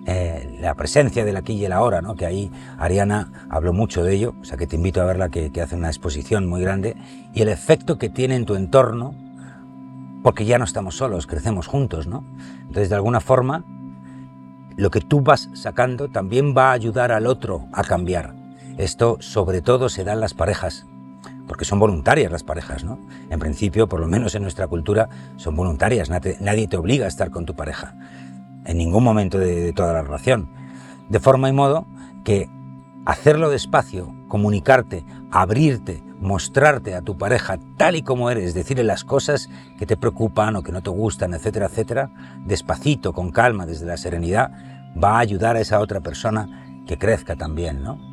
eh, 0.06 0.58
la 0.60 0.76
presencia 0.76 1.26
del 1.26 1.38
aquí 1.38 1.54
y 1.54 1.66
el 1.66 1.72
ahora, 1.72 2.02
¿no? 2.02 2.16
que 2.16 2.26
ahí 2.26 2.52
Ariana 2.78 3.48
habló 3.50 3.74
mucho 3.74 4.04
de 4.04 4.16
ello, 4.16 4.36
o 4.42 4.46
sea 4.46 4.58
que 4.58 4.68
te 4.68 4.76
invito 4.76 5.02
a 5.02 5.06
verla, 5.06 5.30
que, 5.30 5.52
que 5.52 5.62
hace 5.62 5.76
una 5.76 5.88
exposición 5.88 6.48
muy 6.48 6.62
grande, 6.62 6.96
y 7.34 7.42
el 7.42 7.50
efecto 7.50 7.98
que 7.98 8.10
tiene 8.10 8.36
en 8.36 8.46
tu 8.46 8.56
entorno 8.56 9.16
porque 10.24 10.46
ya 10.46 10.58
no 10.58 10.66
estamos 10.66 10.96
solos, 10.96 11.28
crecemos 11.28 11.68
juntos, 11.68 12.08
¿no? 12.08 12.24
Entonces, 12.62 12.90
de 12.90 12.96
alguna 12.96 13.20
forma, 13.20 13.64
lo 14.78 14.90
que 14.90 15.02
tú 15.02 15.22
vas 15.22 15.50
sacando 15.54 16.10
también 16.10 16.56
va 16.56 16.70
a 16.70 16.74
ayudar 16.74 17.12
al 17.12 17.28
otro 17.28 17.68
a 17.74 17.84
cambiar. 17.84 18.41
Esto 18.78 19.18
sobre 19.20 19.62
todo 19.62 19.90
se 19.90 20.04
da 20.04 20.14
en 20.14 20.20
las 20.20 20.34
parejas, 20.34 20.86
porque 21.48 21.66
son 21.66 21.80
voluntarias 21.80 22.32
las 22.32 22.44
parejas, 22.44 22.84
¿no? 22.84 22.98
En 23.30 23.40
principio, 23.40 23.88
por 23.88 24.00
lo 24.00 24.08
menos 24.08 24.36
en 24.36 24.44
nuestra 24.44 24.68
cultura, 24.68 25.10
son 25.38 25.56
voluntarias, 25.56 26.10
nadie 26.10 26.68
te 26.68 26.78
obliga 26.78 27.06
a 27.06 27.10
estar 27.10 27.30
con 27.30 27.46
tu 27.46 27.56
pareja, 27.56 27.96
en 28.66 28.78
ningún 28.78 29.04
momento 29.04 29.38
de, 29.38 29.74
toda 29.74 29.94
la 29.94 30.02
relación. 30.02 30.50
De 31.10 31.20
forma 31.20 31.50
y 31.50 31.54
modo 31.54 31.86
que 32.24 32.50
hacerlo 33.06 33.50
despacio, 33.50 34.14
comunicarte, 34.28 35.04
abrirte, 35.32 36.04
mostrarte 36.20 36.96
a 36.96 37.02
tu 37.02 37.18
pareja 37.18 37.60
tal 37.78 37.96
y 37.96 38.04
como 38.04 38.30
eres, 38.30 38.54
decirle 38.54 38.84
las 38.84 39.04
cosas 39.04 39.50
que 39.78 39.86
te 39.86 39.98
preocupan 39.98 40.56
o 40.56 40.64
que 40.64 40.72
no 40.72 40.82
te 40.82 40.92
gustan, 40.92 41.34
etcétera, 41.34 41.66
etcétera, 41.66 42.12
despacito, 42.46 43.12
con 43.12 43.32
calma, 43.32 43.66
desde 43.66 43.86
la 43.86 43.98
serenidad, 43.98 44.52
va 45.02 45.16
a 45.16 45.20
ayudar 45.20 45.56
a 45.56 45.62
esa 45.62 45.80
otra 45.80 46.00
persona 46.00 46.84
que 46.88 46.98
crezca 46.98 47.36
también, 47.36 47.84
¿no? 47.84 48.11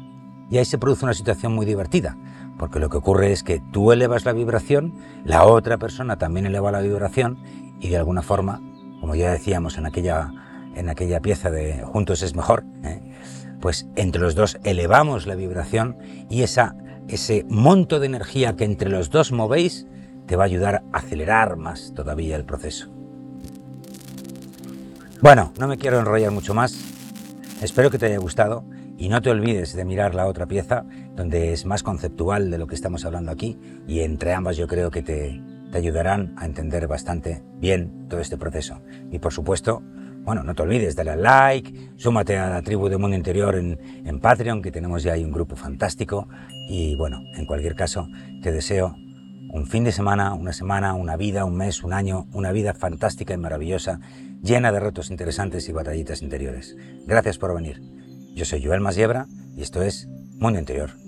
Y 0.50 0.58
ahí 0.58 0.64
se 0.64 0.78
produce 0.78 1.04
una 1.04 1.14
situación 1.14 1.54
muy 1.54 1.66
divertida, 1.66 2.16
porque 2.58 2.78
lo 2.78 2.88
que 2.88 2.96
ocurre 2.96 3.32
es 3.32 3.42
que 3.42 3.60
tú 3.72 3.92
elevas 3.92 4.24
la 4.24 4.32
vibración, 4.32 4.94
la 5.24 5.44
otra 5.44 5.78
persona 5.78 6.16
también 6.16 6.46
eleva 6.46 6.72
la 6.72 6.80
vibración 6.80 7.38
y 7.80 7.88
de 7.88 7.98
alguna 7.98 8.22
forma, 8.22 8.60
como 9.00 9.14
ya 9.14 9.32
decíamos 9.32 9.78
en 9.78 9.86
aquella, 9.86 10.32
en 10.74 10.88
aquella 10.88 11.20
pieza 11.20 11.50
de 11.50 11.82
Juntos 11.84 12.22
es 12.22 12.34
mejor, 12.34 12.64
¿eh? 12.82 13.00
pues 13.60 13.86
entre 13.96 14.22
los 14.22 14.34
dos 14.34 14.58
elevamos 14.64 15.26
la 15.26 15.34
vibración 15.34 15.98
y 16.30 16.42
ese 16.42 17.44
monto 17.48 18.00
de 18.00 18.06
energía 18.06 18.56
que 18.56 18.64
entre 18.64 18.90
los 18.90 19.10
dos 19.10 19.32
movéis 19.32 19.86
te 20.26 20.36
va 20.36 20.44
a 20.44 20.46
ayudar 20.46 20.82
a 20.92 20.98
acelerar 20.98 21.56
más 21.56 21.92
todavía 21.94 22.36
el 22.36 22.44
proceso. 22.44 22.88
Bueno, 25.20 25.52
no 25.58 25.66
me 25.66 25.78
quiero 25.78 25.98
enrollar 25.98 26.30
mucho 26.30 26.54
más. 26.54 26.78
Espero 27.60 27.90
que 27.90 27.98
te 27.98 28.06
haya 28.06 28.18
gustado 28.18 28.64
y 28.98 29.08
no 29.08 29.22
te 29.22 29.30
olvides 29.30 29.74
de 29.74 29.84
mirar 29.84 30.14
la 30.14 30.26
otra 30.26 30.46
pieza 30.46 30.84
donde 31.14 31.52
es 31.52 31.64
más 31.64 31.82
conceptual 31.82 32.50
de 32.50 32.58
lo 32.58 32.66
que 32.66 32.74
estamos 32.74 33.04
hablando 33.04 33.30
aquí 33.30 33.56
y 33.86 34.00
entre 34.00 34.34
ambas 34.34 34.56
yo 34.56 34.66
creo 34.66 34.90
que 34.90 35.02
te, 35.02 35.40
ayudarán 35.72 36.34
a 36.36 36.46
entender 36.46 36.88
bastante 36.88 37.42
bien 37.60 38.08
todo 38.08 38.20
este 38.20 38.36
proceso. 38.36 38.80
Y 39.12 39.18
por 39.18 39.32
supuesto, 39.32 39.82
bueno, 40.22 40.42
no 40.42 40.54
te 40.54 40.62
olvides, 40.62 40.96
dale 40.96 41.10
al 41.12 41.22
like, 41.22 41.92
súmate 41.96 42.36
a 42.36 42.48
la 42.50 42.62
tribu 42.62 42.88
de 42.88 42.96
Mundo 42.96 43.16
Interior 43.16 43.54
en, 43.54 43.78
en 44.04 44.18
Patreon, 44.18 44.62
que 44.62 44.72
tenemos 44.72 45.02
ya 45.02 45.12
ahí 45.12 45.24
un 45.24 45.30
grupo 45.30 45.56
fantástico. 45.56 46.26
Y 46.68 46.96
bueno, 46.96 47.20
en 47.36 47.46
cualquier 47.46 47.74
caso, 47.74 48.08
te 48.42 48.50
deseo 48.50 48.96
un 49.52 49.66
fin 49.66 49.84
de 49.84 49.92
semana, 49.92 50.34
una 50.34 50.52
semana, 50.52 50.94
una 50.94 51.16
vida, 51.16 51.44
un 51.44 51.56
mes, 51.56 51.82
un 51.82 51.92
año, 51.92 52.26
una 52.32 52.50
vida 52.50 52.74
fantástica 52.74 53.34
y 53.34 53.38
maravillosa, 53.38 54.00
llena 54.42 54.72
de 54.72 54.80
retos 54.80 55.10
interesantes 55.10 55.68
y 55.68 55.72
batallitas 55.72 56.22
interiores. 56.22 56.76
Gracias 57.06 57.38
por 57.38 57.54
venir. 57.54 57.97
Yo 58.38 58.44
soy 58.44 58.64
Joel 58.64 58.80
Masiebra 58.80 59.26
y 59.56 59.62
esto 59.62 59.82
es 59.82 60.06
Mundo 60.38 60.60
Interior. 60.60 61.07